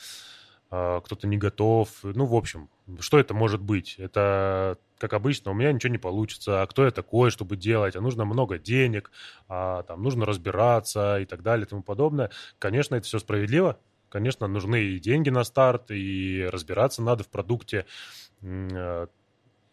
а, 0.70 1.00
кто-то 1.00 1.26
не 1.28 1.38
готов. 1.38 1.90
Ну, 2.04 2.26
в 2.26 2.36
общем, 2.36 2.70
что 3.00 3.18
это 3.18 3.34
может 3.34 3.62
быть? 3.62 3.96
Это, 3.98 4.78
как 4.98 5.14
обычно, 5.14 5.52
у 5.52 5.54
меня 5.54 5.72
ничего 5.72 5.92
не 5.92 6.00
получится. 6.00 6.62
А 6.62 6.68
кто 6.68 6.84
я 6.84 6.92
такой, 6.92 7.32
чтобы 7.32 7.56
делать? 7.56 7.96
А 7.96 8.02
нужно 8.02 8.26
много 8.26 8.58
денег, 8.58 9.12
а 9.48 9.84
там 9.84 10.04
нужно 10.04 10.26
разбираться 10.26 11.20
и 11.20 11.26
так 11.26 11.44
далее 11.44 11.66
и 11.66 11.70
тому 11.70 11.84
подобное. 11.84 12.30
Конечно, 12.60 12.96
это 12.96 13.06
все 13.06 13.20
справедливо. 13.20 13.80
Конечно, 14.10 14.48
нужны 14.48 14.84
и 14.84 15.00
деньги 15.00 15.30
на 15.30 15.44
старт, 15.44 15.92
и 15.92 16.48
разбираться 16.52 17.02
надо 17.02 17.24
в 17.24 17.30
продукте. 17.30 17.86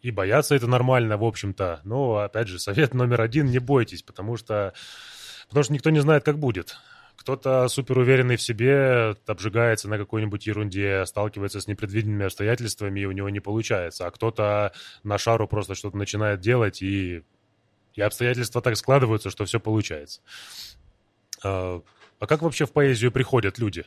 И 0.04 0.10
бояться 0.10 0.54
это 0.54 0.66
нормально, 0.66 1.16
в 1.16 1.24
общем-то. 1.24 1.80
Но, 1.84 2.18
опять 2.18 2.46
же, 2.46 2.58
совет 2.58 2.92
номер 2.92 3.22
один– 3.22 3.46
не 3.50 3.58
бойтесь, 3.58 4.02
потому 4.02 4.36
что, 4.36 4.74
потому 5.48 5.64
что 5.64 5.72
никто 5.72 5.88
не 5.88 6.00
знает, 6.00 6.24
как 6.24 6.38
будет. 6.38 6.76
Кто-то 7.16 7.66
супер 7.68 7.96
уверенный 7.96 8.36
в 8.36 8.42
себе, 8.42 9.16
обжигается 9.26 9.88
на 9.88 9.96
какой-нибудь 9.96 10.46
ерунде, 10.46 11.06
сталкивается 11.06 11.62
с 11.62 11.68
непредвиденными 11.68 12.26
обстоятельствами, 12.26 13.00
и 13.00 13.06
у 13.06 13.12
него 13.12 13.30
не 13.30 13.40
получается. 13.40 14.06
А 14.06 14.10
кто-то 14.10 14.74
на 15.04 15.16
шару 15.16 15.48
просто 15.48 15.74
что-то 15.74 15.96
начинает 15.96 16.40
делать, 16.40 16.82
и, 16.82 17.22
и 17.94 18.02
обстоятельства 18.02 18.60
так 18.60 18.76
складываются, 18.76 19.30
что 19.30 19.46
все 19.46 19.58
получается. 19.58 20.20
А, 22.20 22.26
как 22.26 22.42
вообще 22.42 22.66
в 22.66 22.72
поэзию 22.72 23.12
приходят 23.12 23.58
люди? 23.58 23.84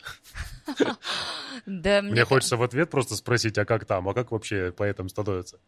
Да, 1.65 2.01
мне, 2.01 2.11
мне 2.11 2.25
хочется 2.25 2.55
в 2.55 2.63
ответ 2.63 2.89
просто 2.89 3.15
спросить, 3.15 3.57
а 3.57 3.65
как 3.65 3.85
там, 3.85 4.07
а 4.07 4.13
как 4.13 4.31
вообще 4.31 4.71
поэтом 4.71 5.09
становится? 5.09 5.59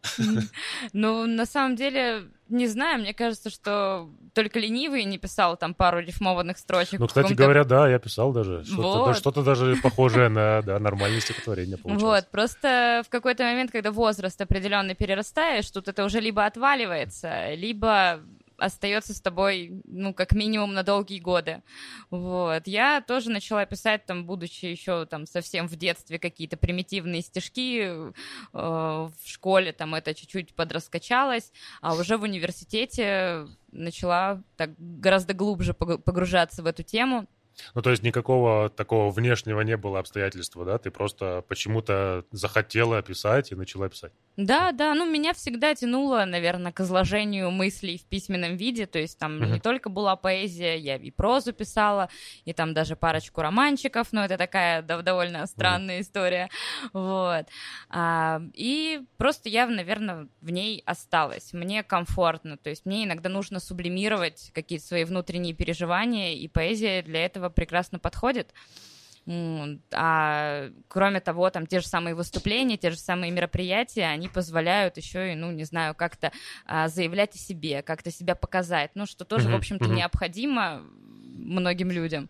Ну, 0.93 1.25
на 1.25 1.45
самом 1.45 1.75
деле, 1.75 2.25
не 2.47 2.67
знаю, 2.67 3.01
мне 3.01 3.13
кажется, 3.13 3.49
что 3.49 4.09
только 4.33 4.59
ленивый 4.59 5.03
не 5.03 5.17
писал 5.17 5.57
там 5.57 5.73
пару 5.73 5.99
рифмованных 5.99 6.57
строчек. 6.57 6.99
Ну, 6.99 7.07
кстати 7.07 7.33
говоря, 7.33 7.63
да, 7.63 7.89
я 7.89 7.99
писал 7.99 8.31
даже. 8.31 8.63
Что-то, 8.63 8.99
вот. 8.99 9.17
что-то 9.17 9.43
даже 9.43 9.75
похожее 9.77 10.29
на 10.29 10.61
да, 10.61 10.79
нормальное 10.79 11.19
стихотворение 11.21 11.77
получилось. 11.77 12.03
Вот, 12.03 12.31
просто 12.31 13.01
в 13.05 13.09
какой-то 13.09 13.43
момент, 13.43 13.71
когда 13.71 13.91
возраст 13.91 14.39
определенный 14.39 14.95
перерастаешь, 14.95 15.69
тут 15.69 15.87
это 15.87 16.05
уже 16.05 16.19
либо 16.19 16.45
отваливается, 16.45 17.53
либо 17.55 18.21
остается 18.59 19.13
с 19.13 19.21
тобой, 19.21 19.81
ну, 19.85 20.13
как 20.13 20.33
минимум 20.33 20.73
на 20.73 20.83
долгие 20.83 21.19
годы. 21.19 21.63
Вот. 22.09 22.67
Я 22.67 23.01
тоже 23.01 23.29
начала 23.29 23.65
писать, 23.65 24.05
там, 24.05 24.25
будучи 24.25 24.65
еще 24.65 25.05
там 25.05 25.25
совсем 25.25 25.67
в 25.67 25.75
детстве 25.75 26.19
какие-то 26.19 26.57
примитивные 26.57 27.21
стишки, 27.21 27.81
э, 27.81 28.11
в 28.53 29.13
школе 29.25 29.73
там 29.73 29.95
это 29.95 30.13
чуть-чуть 30.13 30.53
подраскачалось, 30.53 31.51
а 31.81 31.95
уже 31.95 32.17
в 32.17 32.23
университете 32.23 33.47
начала 33.71 34.43
так 34.57 34.71
гораздо 34.77 35.33
глубже 35.33 35.73
погружаться 35.73 36.63
в 36.63 36.65
эту 36.65 36.83
тему. 36.83 37.27
Ну, 37.73 37.81
то 37.81 37.91
есть 37.91 38.03
никакого 38.03 38.69
такого 38.69 39.11
внешнего 39.11 39.61
не 39.61 39.77
было 39.77 39.99
обстоятельства, 39.99 40.65
да? 40.65 40.77
Ты 40.77 40.91
просто 40.91 41.43
почему-то 41.47 42.25
захотела 42.31 43.01
писать 43.01 43.51
и 43.51 43.55
начала 43.55 43.89
писать. 43.89 44.11
Да, 44.39 44.71
да, 44.71 44.93
ну 44.93 45.05
меня 45.05 45.33
всегда 45.33 45.75
тянуло, 45.75 46.23
наверное, 46.23 46.71
к 46.71 46.79
изложению 46.79 47.51
мыслей 47.51 47.97
в 47.97 48.05
письменном 48.05 48.55
виде, 48.55 48.85
то 48.85 48.97
есть 48.97 49.19
там 49.19 49.37
uh-huh. 49.37 49.51
не 49.51 49.59
только 49.59 49.89
была 49.89 50.15
поэзия, 50.15 50.77
я 50.77 50.95
и 50.95 51.11
прозу 51.11 51.51
писала, 51.51 52.09
и 52.45 52.53
там 52.53 52.73
даже 52.73 52.95
парочку 52.95 53.41
романчиков, 53.41 54.13
но 54.13 54.23
это 54.23 54.37
такая 54.37 54.81
да, 54.81 55.01
довольно 55.01 55.45
странная 55.45 55.97
uh-huh. 55.97 56.03
история, 56.03 56.49
вот. 56.93 57.47
А, 57.89 58.41
и 58.53 59.01
просто 59.17 59.49
я, 59.49 59.67
наверное, 59.67 60.29
в 60.39 60.49
ней 60.51 60.83
осталась, 60.85 61.51
мне 61.51 61.83
комфортно, 61.83 62.55
то 62.55 62.69
есть 62.69 62.85
мне 62.85 63.03
иногда 63.03 63.27
нужно 63.27 63.59
сублимировать 63.59 64.51
какие-то 64.53 64.85
свои 64.85 65.03
внутренние 65.03 65.53
переживания, 65.53 66.31
и 66.31 66.47
поэзия 66.47 67.01
для 67.01 67.25
этого 67.25 67.48
прекрасно 67.49 67.99
подходит. 67.99 68.53
А 69.93 70.69
кроме 70.88 71.19
того, 71.19 71.49
там 71.51 71.67
те 71.67 71.81
же 71.81 71.88
самые 71.88 72.15
выступления, 72.15 72.77
те 72.77 72.89
же 72.89 72.97
самые 72.97 73.31
мероприятия, 73.31 74.05
они 74.05 74.27
позволяют 74.27 74.97
еще 74.97 75.33
и, 75.33 75.35
ну, 75.35 75.51
не 75.51 75.65
знаю, 75.65 75.93
как-то 75.93 76.31
а, 76.65 76.88
заявлять 76.88 77.35
о 77.35 77.38
себе, 77.38 77.83
как-то 77.83 78.12
себя 78.12 78.33
показать, 78.33 78.91
ну, 78.95 79.05
что 79.05 79.25
тоже, 79.25 79.49
mm-hmm. 79.49 79.51
в 79.51 79.55
общем-то, 79.55 79.85
mm-hmm. 79.85 79.95
необходимо 79.95 80.81
многим 80.81 81.91
людям. 81.91 82.29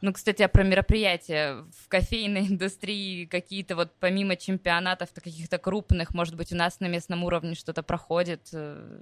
Ну, 0.00 0.12
кстати, 0.12 0.42
а 0.42 0.48
про 0.48 0.62
мероприятия 0.62 1.64
в 1.76 1.88
кофейной 1.88 2.46
индустрии 2.48 3.24
какие-то 3.24 3.74
вот 3.74 3.92
помимо 3.98 4.36
чемпионатов 4.36 5.08
каких-то 5.12 5.58
крупных, 5.58 6.14
может 6.14 6.36
быть, 6.36 6.52
у 6.52 6.56
нас 6.56 6.78
на 6.80 6.86
местном 6.86 7.24
уровне 7.24 7.54
что-то 7.54 7.82
проходит, 7.82 8.48
э, 8.52 9.00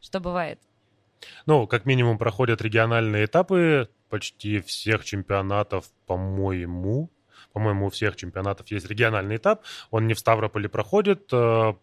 что 0.00 0.20
бывает? 0.20 0.58
Ну, 1.46 1.66
как 1.66 1.84
минимум 1.84 2.16
проходят 2.16 2.62
региональные 2.62 3.26
этапы 3.26 3.90
почти 4.08 4.60
всех 4.60 5.04
чемпионатов, 5.04 5.86
по-моему. 6.06 7.10
По-моему, 7.52 7.86
у 7.86 7.90
всех 7.90 8.16
чемпионатов 8.16 8.70
есть 8.70 8.88
региональный 8.88 9.36
этап. 9.36 9.62
Он 9.90 10.06
не 10.06 10.14
в 10.14 10.18
Ставрополе 10.18 10.68
проходит. 10.68 11.28
Э, 11.32 11.74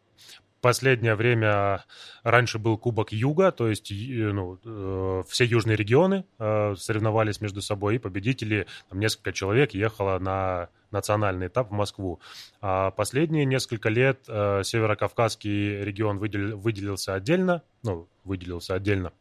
последнее 0.62 1.16
время 1.16 1.86
раньше 2.24 2.58
был 2.58 2.78
Кубок 2.78 3.12
Юга, 3.12 3.52
то 3.52 3.68
есть 3.70 3.92
ну, 3.92 4.60
э, 4.64 5.24
все 5.28 5.46
южные 5.46 5.76
регионы 5.76 6.26
э, 6.40 6.76
соревновались 6.78 7.40
между 7.40 7.62
собой, 7.62 7.96
и 7.96 8.00
победители, 8.00 8.66
там 8.90 9.00
несколько 9.00 9.32
человек 9.32 9.74
ехало 9.74 10.18
на 10.18 10.70
национальный 10.92 11.48
этап 11.48 11.70
в 11.70 11.74
Москву. 11.74 12.20
А 12.62 12.92
последние 12.92 13.46
несколько 13.46 13.90
лет 13.90 14.22
Северокавказский 14.26 15.84
регион 15.84 16.18
выделил, 16.20 16.58
выделился 16.58 17.14
отдельно, 17.14 17.62
ну, 17.84 18.08
выделился 18.24 18.76
отдельно 18.76 19.12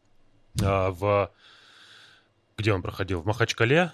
в 0.55 1.31
где 2.57 2.73
он 2.73 2.81
проходил? 2.81 3.21
В 3.21 3.25
Махачкале. 3.25 3.91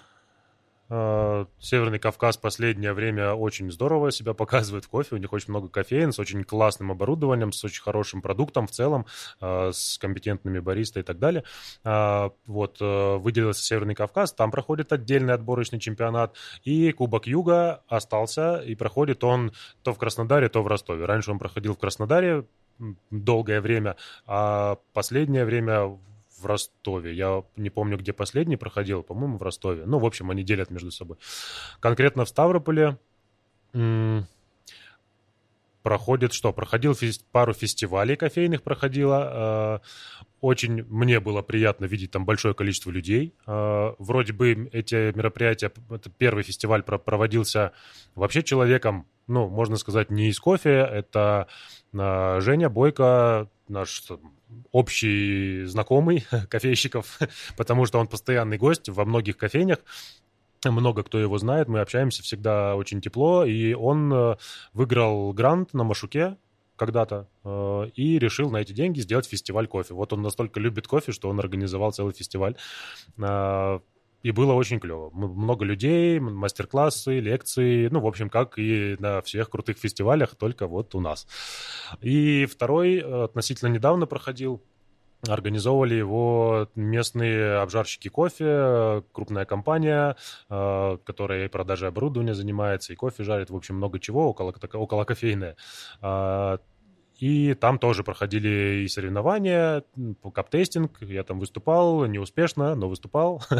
А, 0.88 1.46
Северный 1.58 1.98
Кавказ 1.98 2.36
последнее 2.36 2.92
время 2.92 3.32
очень 3.32 3.70
здорово 3.72 4.12
себя 4.12 4.34
показывает 4.34 4.84
в 4.84 4.88
кофе. 4.88 5.14
У 5.14 5.18
них 5.18 5.32
очень 5.32 5.50
много 5.50 5.68
кофеин 5.68 6.12
с 6.12 6.18
очень 6.18 6.44
классным 6.44 6.92
оборудованием, 6.92 7.52
с 7.52 7.64
очень 7.64 7.82
хорошим 7.82 8.22
продуктом 8.22 8.66
в 8.66 8.70
целом, 8.70 9.06
а, 9.40 9.70
с 9.72 9.98
компетентными 9.98 10.60
бариста 10.60 11.00
и 11.00 11.02
так 11.02 11.18
далее. 11.18 11.44
А, 11.82 12.32
вот, 12.46 12.76
э, 12.80 13.16
выделился 13.16 13.64
Северный 13.64 13.94
Кавказ, 13.94 14.32
там 14.32 14.50
проходит 14.50 14.92
отдельный 14.92 15.34
отборочный 15.34 15.80
чемпионат. 15.80 16.36
И 16.62 16.92
Кубок 16.92 17.26
Юга 17.26 17.82
остался, 17.88 18.58
и 18.58 18.74
проходит 18.74 19.24
он 19.24 19.52
то 19.82 19.92
в 19.94 19.98
Краснодаре, 19.98 20.48
то 20.48 20.62
в 20.62 20.66
Ростове. 20.66 21.04
Раньше 21.04 21.30
он 21.30 21.38
проходил 21.38 21.74
в 21.74 21.78
Краснодаре 21.78 22.46
долгое 23.10 23.60
время, 23.60 23.96
а 24.26 24.78
последнее 24.92 25.44
время 25.44 25.98
в 26.42 26.46
Ростове. 26.46 27.14
Я 27.14 27.44
не 27.56 27.70
помню, 27.70 27.96
где 27.96 28.12
последний 28.12 28.56
проходил, 28.56 29.02
по-моему, 29.02 29.38
в 29.38 29.42
Ростове. 29.42 29.84
Ну, 29.86 29.98
в 29.98 30.04
общем, 30.04 30.30
они 30.30 30.42
делят 30.42 30.70
между 30.70 30.90
собой. 30.90 31.16
Конкретно 31.80 32.24
в 32.24 32.28
Ставрополе 32.28 32.98
проходит 35.82 36.32
что? 36.32 36.52
Проходил 36.52 36.94
фест, 36.94 37.24
пару 37.32 37.52
фестивалей 37.52 38.16
кофейных 38.16 38.62
проходило. 38.62 39.80
Э, 39.82 40.26
очень 40.40 40.84
мне 40.84 41.20
было 41.20 41.42
приятно 41.42 41.84
видеть 41.86 42.10
там 42.10 42.24
большое 42.24 42.54
количество 42.54 42.90
людей. 42.90 43.34
Э, 43.46 43.94
вроде 43.98 44.32
бы 44.32 44.68
эти 44.72 45.14
мероприятия, 45.16 45.72
это 45.90 46.10
первый 46.10 46.44
фестиваль 46.44 46.82
проводился 46.82 47.72
вообще 48.14 48.42
человеком, 48.42 49.06
ну, 49.26 49.48
можно 49.48 49.76
сказать, 49.76 50.10
не 50.10 50.28
из 50.28 50.38
кофе. 50.38 50.70
Это 50.70 51.48
э, 51.92 52.40
Женя 52.40 52.68
Бойко, 52.68 53.48
наш 53.68 54.02
общий 54.70 55.64
знакомый 55.64 56.24
кофейщиков, 56.48 57.18
потому 57.56 57.86
что 57.86 57.98
он 57.98 58.06
постоянный 58.06 58.58
гость 58.58 58.88
во 58.88 59.04
многих 59.04 59.36
кофейнях. 59.36 59.78
Много 60.64 61.02
кто 61.02 61.18
его 61.18 61.38
знает, 61.38 61.66
мы 61.68 61.80
общаемся 61.80 62.22
всегда 62.22 62.76
очень 62.76 63.00
тепло, 63.00 63.44
и 63.44 63.74
он 63.74 64.12
э, 64.12 64.36
выиграл 64.72 65.32
грант 65.32 65.74
на 65.74 65.82
Машуке 65.82 66.36
когда-то 66.76 67.28
э, 67.44 67.90
и 67.94 68.18
решил 68.18 68.50
на 68.50 68.58
эти 68.58 68.72
деньги 68.72 69.00
сделать 69.00 69.26
фестиваль 69.26 69.66
кофе. 69.66 69.94
Вот 69.94 70.12
он 70.12 70.22
настолько 70.22 70.60
любит 70.60 70.86
кофе, 70.86 71.12
что 71.12 71.28
он 71.28 71.40
организовал 71.40 71.92
целый 71.92 72.14
фестиваль. 72.14 72.56
Э, 74.22 74.28
и 74.28 74.30
было 74.30 74.52
очень 74.52 74.80
клево. 74.80 75.10
Много 75.10 75.64
людей, 75.64 76.18
мастер-классы, 76.20 77.20
лекции, 77.20 77.88
ну, 77.88 78.00
в 78.00 78.06
общем, 78.06 78.30
как 78.30 78.58
и 78.58 78.96
на 78.98 79.20
всех 79.22 79.50
крутых 79.50 79.78
фестивалях, 79.78 80.34
только 80.36 80.66
вот 80.66 80.94
у 80.94 81.00
нас. 81.00 81.26
И 82.00 82.46
второй 82.46 82.98
относительно 82.98 83.70
недавно 83.70 84.06
проходил 84.06 84.62
организовывали 85.28 85.94
его 85.94 86.68
местные 86.74 87.58
обжарщики 87.58 88.08
кофе, 88.08 89.04
крупная 89.12 89.44
компания, 89.44 90.16
э, 90.50 90.98
которая 91.04 91.44
и 91.44 91.48
продажей 91.48 91.88
оборудования 91.88 92.34
занимается, 92.34 92.92
и 92.92 92.96
кофе 92.96 93.22
жарит, 93.22 93.50
в 93.50 93.54
общем, 93.54 93.76
много 93.76 94.00
чего, 94.00 94.30
около, 94.30 94.52
около 94.72 95.04
кофейное. 95.04 95.56
И 97.22 97.54
там 97.54 97.78
тоже 97.78 98.02
проходили 98.02 98.82
и 98.82 98.88
соревнования, 98.88 99.84
кап-тестинг. 100.34 101.00
Я 101.02 101.22
там 101.22 101.38
выступал, 101.38 102.04
неуспешно, 102.06 102.74
но 102.74 102.88
выступал. 102.88 103.44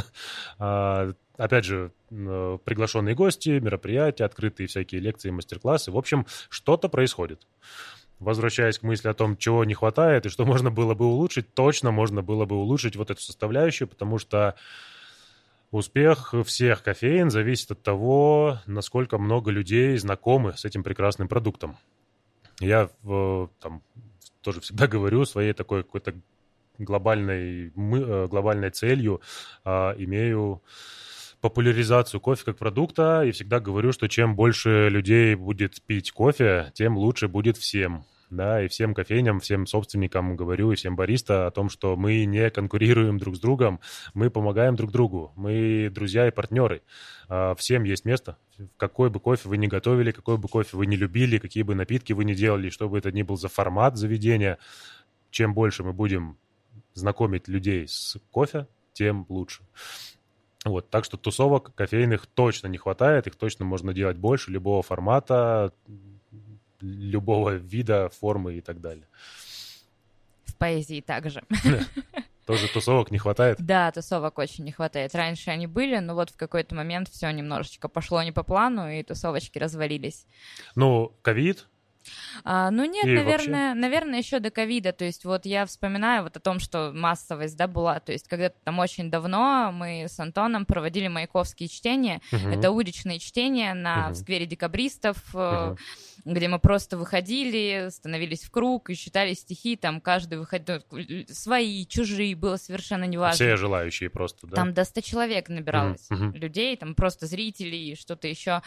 А, 0.59 1.13
опять 1.37 1.65
же, 1.65 1.93
приглашенные 2.09 3.15
гости, 3.15 3.51
мероприятия, 3.51 4.25
открытые 4.25 4.67
всякие 4.67 5.01
лекции, 5.01 5.31
мастер-классы. 5.31 5.93
В 5.93 5.97
общем, 5.97 6.27
что-то 6.49 6.89
происходит 6.89 7.47
возвращаясь 8.19 8.79
к 8.79 8.85
мысли 8.85 9.09
о 9.09 9.15
том, 9.15 9.37
чего 9.37 9.65
не 9.65 9.75
хватает 9.75 10.27
и 10.27 10.29
что 10.29 10.45
можно 10.53 10.71
было 10.73 10.95
бы 10.95 11.07
улучшить, 11.07 11.55
точно 11.55 11.93
можно 11.93 12.23
было 12.23 12.45
бы 12.47 12.57
улучшить 12.57 12.97
вот 12.97 13.11
эту 13.11 13.21
составляющую, 13.21 13.89
потому 13.89 14.19
что 14.19 14.55
успех 15.71 16.35
всех 16.45 16.83
кофеин 16.83 17.31
зависит 17.31 17.71
от 17.73 17.83
того, 17.83 18.59
насколько 18.67 19.19
много 19.19 19.51
людей 19.53 19.97
знакомы 19.99 20.53
с 20.57 20.65
этим 20.65 20.83
прекрасным 20.83 21.29
продуктом. 21.29 21.77
Я 22.63 22.91
там 23.61 23.83
тоже 24.41 24.61
всегда 24.61 24.87
говорю 24.95 25.25
своей 25.25 25.53
такой 25.53 25.83
какой-то 25.83 26.15
глобальной, 26.79 27.73
мы, 27.75 27.99
э, 27.99 28.27
глобальной 28.29 28.71
целью 28.71 29.21
а, 29.65 29.95
имею 29.99 30.63
популяризацию 31.41 32.21
кофе 32.21 32.45
как 32.45 32.59
продукта 32.59 33.25
и 33.25 33.33
всегда 33.33 33.61
говорю, 33.61 33.93
что 33.93 34.09
чем 34.09 34.37
больше 34.37 34.89
людей 34.89 35.35
будет 35.35 35.83
пить 35.83 36.13
кофе, 36.13 36.71
тем 36.75 36.97
лучше 36.97 37.29
будет 37.29 37.57
всем 37.57 38.05
да, 38.33 38.63
и 38.63 38.69
всем 38.69 38.95
кофейням, 38.95 39.41
всем 39.41 39.67
собственникам 39.67 40.37
говорю, 40.37 40.73
и 40.73 40.75
всем 40.75 40.97
бариста 40.97 41.47
о 41.47 41.51
том, 41.51 41.69
что 41.69 41.97
мы 41.97 42.25
не 42.25 42.51
конкурируем 42.51 43.19
друг 43.19 43.37
с 43.37 43.41
другом, 43.41 43.81
мы 44.15 44.31
помогаем 44.31 44.75
друг 44.75 44.91
другу, 44.91 45.33
мы 45.37 45.91
друзья 45.93 46.27
и 46.27 46.31
партнеры. 46.31 46.83
А, 47.29 47.55
всем 47.55 47.85
есть 47.85 48.05
место. 48.05 48.39
Какой 48.77 49.11
бы 49.11 49.21
кофе 49.21 49.49
вы 49.49 49.59
не 49.59 49.69
готовили, 49.69 50.11
какой 50.11 50.39
бы 50.39 50.49
кофе 50.49 50.77
вы 50.77 50.87
не 50.87 50.97
любили, 50.97 51.39
какие 51.39 51.63
бы 51.63 51.75
напитки 51.75 52.13
вы 52.13 52.25
не 52.25 52.35
делали, 52.35 52.71
что 52.71 52.89
бы 52.89 52.99
это 52.99 53.13
ни 53.13 53.23
был 53.23 53.37
за 53.37 53.49
формат 53.49 53.97
заведения, 53.97 54.59
чем 55.31 55.55
больше 55.55 55.85
мы 55.85 55.93
будем 55.93 56.39
знакомить 56.95 57.49
людей 57.49 57.87
с 57.87 58.17
кофе, 58.31 58.67
тем 58.93 59.27
лучше. 59.29 59.63
Вот, 60.65 60.91
так 60.91 61.05
что 61.05 61.17
тусовок 61.17 61.75
кофейных 61.75 62.27
точно 62.27 62.69
не 62.69 62.79
хватает, 62.79 63.27
их 63.27 63.35
точно 63.35 63.65
можно 63.65 63.93
делать 63.93 64.17
больше, 64.17 64.53
любого 64.53 64.83
формата, 64.83 65.73
любого 66.83 67.55
вида, 67.55 68.11
формы 68.11 68.55
и 68.55 68.61
так 68.61 68.81
далее. 68.81 69.07
В 70.45 70.57
поэзии 70.57 71.01
также. 71.01 71.43
Тоже 72.47 72.67
тусовок 72.69 73.13
не 73.13 73.19
хватает? 73.19 73.59
Да, 73.61 73.93
тусовок 73.93 74.37
очень 74.39 74.65
не 74.65 74.73
хватает. 74.73 75.15
Раньше 75.15 75.51
они 75.51 75.69
были, 75.69 75.99
но 75.99 76.15
вот 76.15 76.31
в 76.31 76.37
какой-то 76.37 76.75
момент 76.75 77.09
все 77.09 77.31
немножечко 77.31 77.89
пошло 77.89 78.21
не 78.23 78.33
по 78.33 78.43
плану, 78.43 78.91
и 78.91 79.03
тусовочки 79.05 79.59
развалились. 79.59 80.27
Ну, 80.75 81.13
ковид, 81.23 81.69
а, 82.45 82.71
ну 82.71 82.85
нет, 82.85 83.05
и 83.05 83.09
наверное, 83.09 83.69
вообще... 83.69 83.81
наверное, 83.81 84.19
еще 84.19 84.39
до 84.41 84.51
ковида. 84.51 84.93
То 84.93 85.05
есть 85.05 85.25
вот 85.25 85.47
я 85.47 85.67
вспоминаю 85.67 86.25
вот 86.25 86.37
о 86.37 86.41
том, 86.41 86.59
что 86.59 86.93
массовость, 86.93 87.57
да, 87.57 87.67
была. 87.67 88.01
То 88.01 88.13
есть 88.13 88.29
когда-то 88.29 88.57
там 88.65 88.79
очень 88.79 89.11
давно 89.11 89.71
мы 89.73 90.07
с 90.09 90.19
Антоном 90.19 90.67
проводили 90.67 91.09
маяковские 91.09 91.69
чтения. 91.69 92.21
Угу. 92.33 92.49
Это 92.49 92.71
уличные 92.71 93.19
чтения 93.19 93.75
на 93.75 94.07
угу. 94.07 94.15
в 94.15 94.17
сквере 94.17 94.47
декабристов, 94.47 95.17
угу. 95.35 95.77
Где 96.25 96.49
мы 96.49 96.59
просто 96.59 96.97
выходили, 96.97 97.89
становились 97.91 98.43
в 98.43 98.51
круг 98.51 98.91
и 98.91 98.97
читали 98.97 99.35
стихи. 99.35 99.77
Там 99.77 100.01
каждый 100.01 100.39
выходил 100.39 100.83
свои, 101.29 101.87
чужие, 101.87 102.35
было 102.35 102.57
совершенно 102.57 103.05
неважно. 103.05 103.35
Все 103.35 103.57
желающие 103.57 104.11
просто, 104.11 104.49
да? 104.49 104.57
Там 104.57 104.75
до 104.75 104.85
100 104.85 105.01
человек 105.03 105.49
набиралось 105.49 106.11
угу. 106.11 106.37
людей, 106.37 106.77
там 106.77 106.97
просто 106.97 107.27
зрителей, 107.27 107.95
что-то 107.95 108.27
еще. 108.27 108.63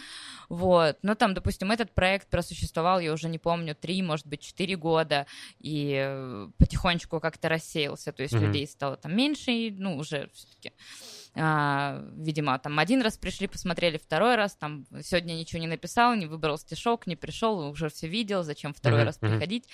Вот. 0.48 0.98
Но 1.02 1.16
там, 1.16 1.34
допустим, 1.34 1.72
этот 1.72 1.94
проект 1.94 2.30
просуществовал, 2.30 3.00
я 3.00 3.12
уже 3.12 3.26
уже 3.26 3.30
не 3.32 3.40
помню, 3.40 3.76
три, 3.76 4.02
может 4.02 4.28
быть, 4.28 4.42
четыре 4.42 4.76
года, 4.76 5.26
и 5.60 5.96
э, 5.98 6.50
потихонечку 6.58 7.20
как-то 7.20 7.50
рассеялся, 7.50 8.12
то 8.12 8.24
есть 8.24 8.34
mm-hmm. 8.34 8.46
людей 8.46 8.68
стало 8.68 8.98
там 8.98 9.16
меньше, 9.16 9.52
и, 9.52 9.72
ну, 9.72 9.98
уже 9.98 10.30
все-таки 10.34 10.72
а, 11.38 12.02
видимо, 12.16 12.58
там 12.60 12.80
один 12.80 13.02
раз 13.02 13.18
пришли, 13.18 13.48
посмотрели, 13.48 13.98
второй 13.98 14.36
раз, 14.36 14.56
там 14.56 14.86
сегодня 15.02 15.34
ничего 15.34 15.60
не 15.60 15.68
написал, 15.68 16.16
не 16.16 16.26
выбрал 16.26 16.58
стишок, 16.58 17.08
не 17.08 17.16
пришел, 17.16 17.60
уже 17.60 17.90
все 17.90 18.08
видел, 18.08 18.44
зачем 18.44 18.74
второй 18.74 19.04
раз 19.04 19.18
приходить. 19.18 19.68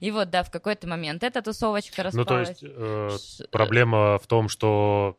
И 0.00 0.10
вот, 0.10 0.30
да, 0.30 0.42
в 0.42 0.50
какой-то 0.50 0.86
момент 0.86 1.22
эта 1.22 1.40
тусовочка 1.42 2.02
распалась. 2.02 2.60
Ну, 2.60 2.68
то 2.68 3.08
есть 3.12 3.40
э, 3.40 3.44
проблема 3.50 4.18
в 4.18 4.26
том, 4.26 4.48
что 4.48 5.16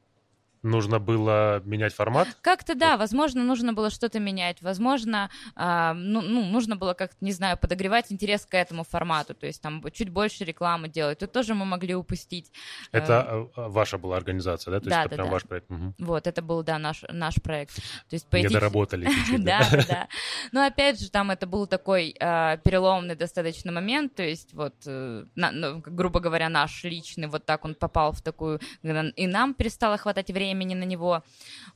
нужно 0.64 1.00
было 1.00 1.62
менять 1.66 1.94
формат? 1.94 2.28
Как-то 2.42 2.76
да, 2.76 2.98
возможно, 2.98 3.44
нужно 3.44 3.74
было 3.74 3.90
что-то 3.90 4.20
менять, 4.20 4.62
возможно, 4.62 5.30
э, 5.56 5.94
ну, 5.94 6.22
ну, 6.22 6.46
нужно 6.46 6.76
было 6.76 6.94
как-то, 6.94 7.18
не 7.22 7.32
знаю, 7.32 7.58
подогревать 7.58 8.12
интерес 8.12 8.46
к 8.46 8.54
этому 8.56 8.84
формату, 8.84 9.34
то 9.34 9.46
есть 9.46 9.62
там 9.62 9.84
чуть 9.92 10.10
больше 10.10 10.44
рекламы 10.44 10.90
делать, 10.90 11.20
тут 11.20 11.32
тоже 11.32 11.54
мы 11.54 11.66
могли 11.66 11.96
упустить. 11.96 12.52
Это 12.92 13.48
э, 13.56 13.68
ваша 13.70 13.98
была 13.98 14.18
организация, 14.18 14.72
да? 14.72 14.80
То 14.80 14.90
да, 14.90 14.96
есть 14.96 14.98
да, 14.98 15.06
это 15.06 15.16
прям 15.16 15.28
да. 15.28 15.34
ваш 15.34 15.44
проект? 15.44 15.72
Угу. 15.72 15.94
Вот, 16.00 16.28
это 16.28 16.42
был, 16.42 16.64
да, 16.64 16.80
наш, 16.80 17.04
наш 17.10 17.36
проект. 17.36 17.76
То 17.76 18.14
есть, 18.14 18.28
по 18.28 18.38
Не 18.38 18.48
доработали 18.48 19.08
да? 19.38 19.62
Да. 19.88 20.08
Но 20.52 20.66
опять 20.66 21.00
же, 21.00 21.10
там 21.10 21.32
это 21.32 21.48
был 21.48 21.68
такой 21.68 22.16
э, 22.20 22.58
переломный 22.64 23.16
достаточно 23.16 23.72
момент, 23.72 24.16
то 24.16 24.24
есть 24.24 24.54
вот, 24.54 24.76
э, 24.86 25.26
ну, 25.36 25.80
грубо 25.86 26.20
говоря, 26.20 26.50
наш 26.50 26.84
личный, 26.84 27.28
вот 27.28 27.46
так 27.46 27.66
он 27.66 27.76
попал 27.76 28.12
в 28.12 28.22
такую, 28.22 28.60
и 28.84 29.28
нам 29.28 29.54
перестало 29.54 29.98
хватать 29.98 30.32
времени 30.32 30.47
на 30.54 30.84
него. 30.84 31.24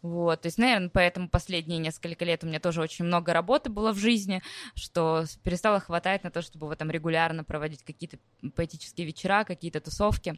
Вот, 0.01 0.41
то 0.41 0.47
есть, 0.47 0.57
наверное, 0.57 0.89
поэтому 0.89 1.29
последние 1.29 1.79
несколько 1.79 2.25
лет 2.25 2.43
у 2.43 2.47
меня 2.47 2.59
тоже 2.59 2.81
очень 2.81 3.05
много 3.05 3.33
работы 3.33 3.69
было 3.69 3.91
в 3.91 3.97
жизни, 3.97 4.41
что 4.75 5.25
перестало 5.43 5.79
хватать 5.79 6.23
на 6.23 6.31
то, 6.31 6.41
чтобы 6.41 6.67
вот 6.67 6.77
там 6.77 6.91
регулярно 6.91 7.43
проводить 7.43 7.83
какие-то 7.83 8.17
поэтические 8.55 9.07
вечера, 9.07 9.43
какие-то 9.43 9.79
тусовки. 9.79 10.37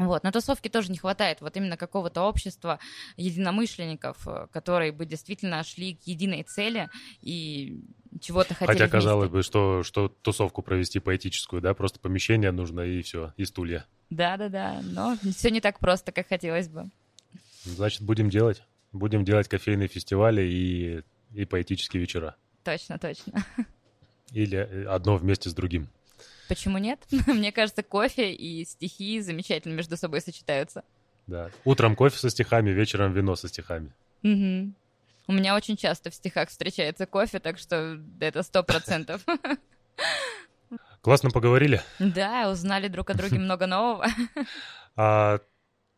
Вот, 0.00 0.22
на 0.22 0.32
тусовке 0.32 0.70
тоже 0.70 0.90
не 0.90 0.96
хватает 0.96 1.42
вот 1.42 1.54
именно 1.58 1.76
какого-то 1.76 2.22
общества 2.22 2.78
единомышленников, 3.18 4.26
э, 4.26 4.46
которые 4.50 4.92
бы 4.92 5.04
действительно 5.04 5.62
шли 5.62 5.94
к 5.94 6.04
единой 6.04 6.42
цели 6.42 6.88
и 7.20 7.84
чего-то 8.18 8.54
хотели 8.54 8.78
Хотя, 8.78 8.84
вместе. 8.84 8.96
казалось 8.96 9.28
бы, 9.28 9.42
что, 9.42 9.82
что 9.82 10.08
тусовку 10.08 10.62
провести 10.62 11.00
поэтическую, 11.00 11.60
да, 11.60 11.74
просто 11.74 12.00
помещение 12.00 12.50
нужно 12.50 12.80
и 12.80 13.02
все, 13.02 13.34
и 13.36 13.44
стулья. 13.44 13.84
Да-да-да, 14.08 14.80
но 14.82 15.16
все 15.36 15.50
не 15.50 15.60
так 15.60 15.78
просто, 15.78 16.12
как 16.12 16.28
хотелось 16.28 16.68
бы. 16.68 16.90
Значит, 17.64 18.02
будем 18.02 18.30
делать. 18.30 18.62
Будем 18.92 19.24
делать 19.24 19.48
кофейные 19.48 19.88
фестивали 19.88 20.42
и, 20.42 21.02
и 21.32 21.44
поэтические 21.44 22.00
вечера. 22.00 22.36
Точно, 22.64 22.98
точно. 22.98 23.44
Или 24.32 24.58
э, 24.58 24.86
одно 24.86 25.16
вместе 25.16 25.48
с 25.50 25.54
другим. 25.54 25.88
Почему 26.48 26.78
нет? 26.78 27.00
Мне 27.26 27.52
кажется, 27.52 27.82
кофе 27.82 28.32
и 28.32 28.64
стихи 28.64 29.20
замечательно 29.20 29.74
между 29.74 29.96
собой 29.96 30.20
сочетаются. 30.20 30.84
Да. 31.26 31.50
Утром 31.64 31.94
кофе 31.94 32.18
со 32.18 32.30
стихами, 32.30 32.70
вечером 32.70 33.12
вино 33.12 33.36
со 33.36 33.48
стихами. 33.48 33.92
Угу. 34.22 34.72
У 35.28 35.32
меня 35.32 35.54
очень 35.54 35.76
часто 35.76 36.10
в 36.10 36.14
стихах 36.14 36.48
встречается 36.48 37.06
кофе, 37.06 37.38
так 37.38 37.58
что 37.58 38.00
это 38.18 38.42
сто 38.42 38.64
процентов. 38.64 39.24
Классно 41.02 41.30
поговорили. 41.30 41.80
Да, 42.00 42.50
узнали 42.50 42.88
друг 42.88 43.10
о 43.10 43.14
друге 43.14 43.38
много 43.38 43.66
нового. 43.66 44.06
А 44.96 45.38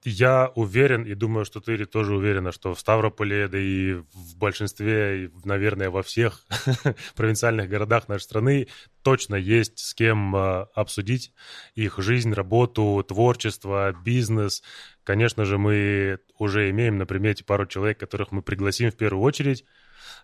я 0.04 0.50
уверен, 0.54 1.04
и 1.04 1.14
думаю, 1.14 1.44
что 1.44 1.60
ты 1.60 1.84
тоже 1.84 2.16
уверена, 2.16 2.52
что 2.52 2.74
в 2.74 2.80
Ставрополе, 2.80 3.48
да 3.48 3.58
и 3.58 3.94
в 3.94 4.36
большинстве, 4.36 5.30
наверное, 5.44 5.90
во 5.90 6.02
всех 6.02 6.44
провинциальных 7.16 7.68
городах 7.68 8.08
нашей 8.08 8.24
страны 8.24 8.68
точно 9.02 9.36
есть 9.36 9.78
с 9.78 9.94
кем 9.94 10.34
а, 10.34 10.62
обсудить 10.74 11.32
их 11.74 11.98
жизнь, 11.98 12.32
работу, 12.32 13.04
творчество, 13.06 13.92
бизнес. 13.92 14.62
Конечно 15.04 15.44
же, 15.44 15.58
мы 15.58 16.18
уже 16.38 16.70
имеем 16.70 16.98
на 16.98 17.06
примете 17.06 17.44
пару 17.44 17.66
человек, 17.66 17.98
которых 17.98 18.32
мы 18.32 18.42
пригласим 18.42 18.90
в 18.90 18.96
первую 18.96 19.22
очередь. 19.22 19.64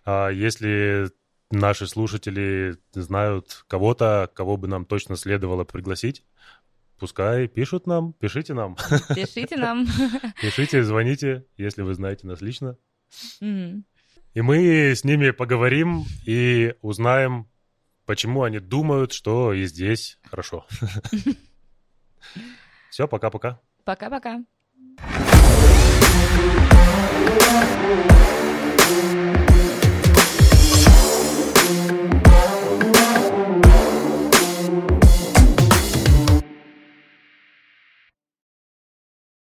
А 0.05 0.29
если 0.29 1.09
наши 1.51 1.87
слушатели 1.87 2.77
знают 2.93 3.63
кого-то, 3.67 4.29
кого 4.33 4.57
бы 4.57 4.67
нам 4.67 4.85
точно 4.85 5.15
следовало 5.15 5.63
пригласить, 5.63 6.23
пускай 6.99 7.47
пишут 7.47 7.87
нам, 7.87 8.13
пишите 8.13 8.53
нам. 8.53 8.75
Пишите 9.15 9.57
нам. 9.57 9.87
Пишите, 10.41 10.83
звоните, 10.83 11.45
если 11.57 11.81
вы 11.81 11.93
знаете 11.93 12.27
нас 12.27 12.41
лично. 12.41 12.77
И 13.41 14.41
мы 14.41 14.91
с 14.91 15.03
ними 15.03 15.31
поговорим 15.31 16.05
и 16.25 16.75
узнаем, 16.81 17.47
почему 18.05 18.43
они 18.43 18.59
думают, 18.59 19.13
что 19.13 19.53
и 19.53 19.65
здесь 19.65 20.19
хорошо. 20.29 20.65
Все, 22.89 23.07
пока-пока. 23.07 23.59
Пока-пока. 23.85 24.43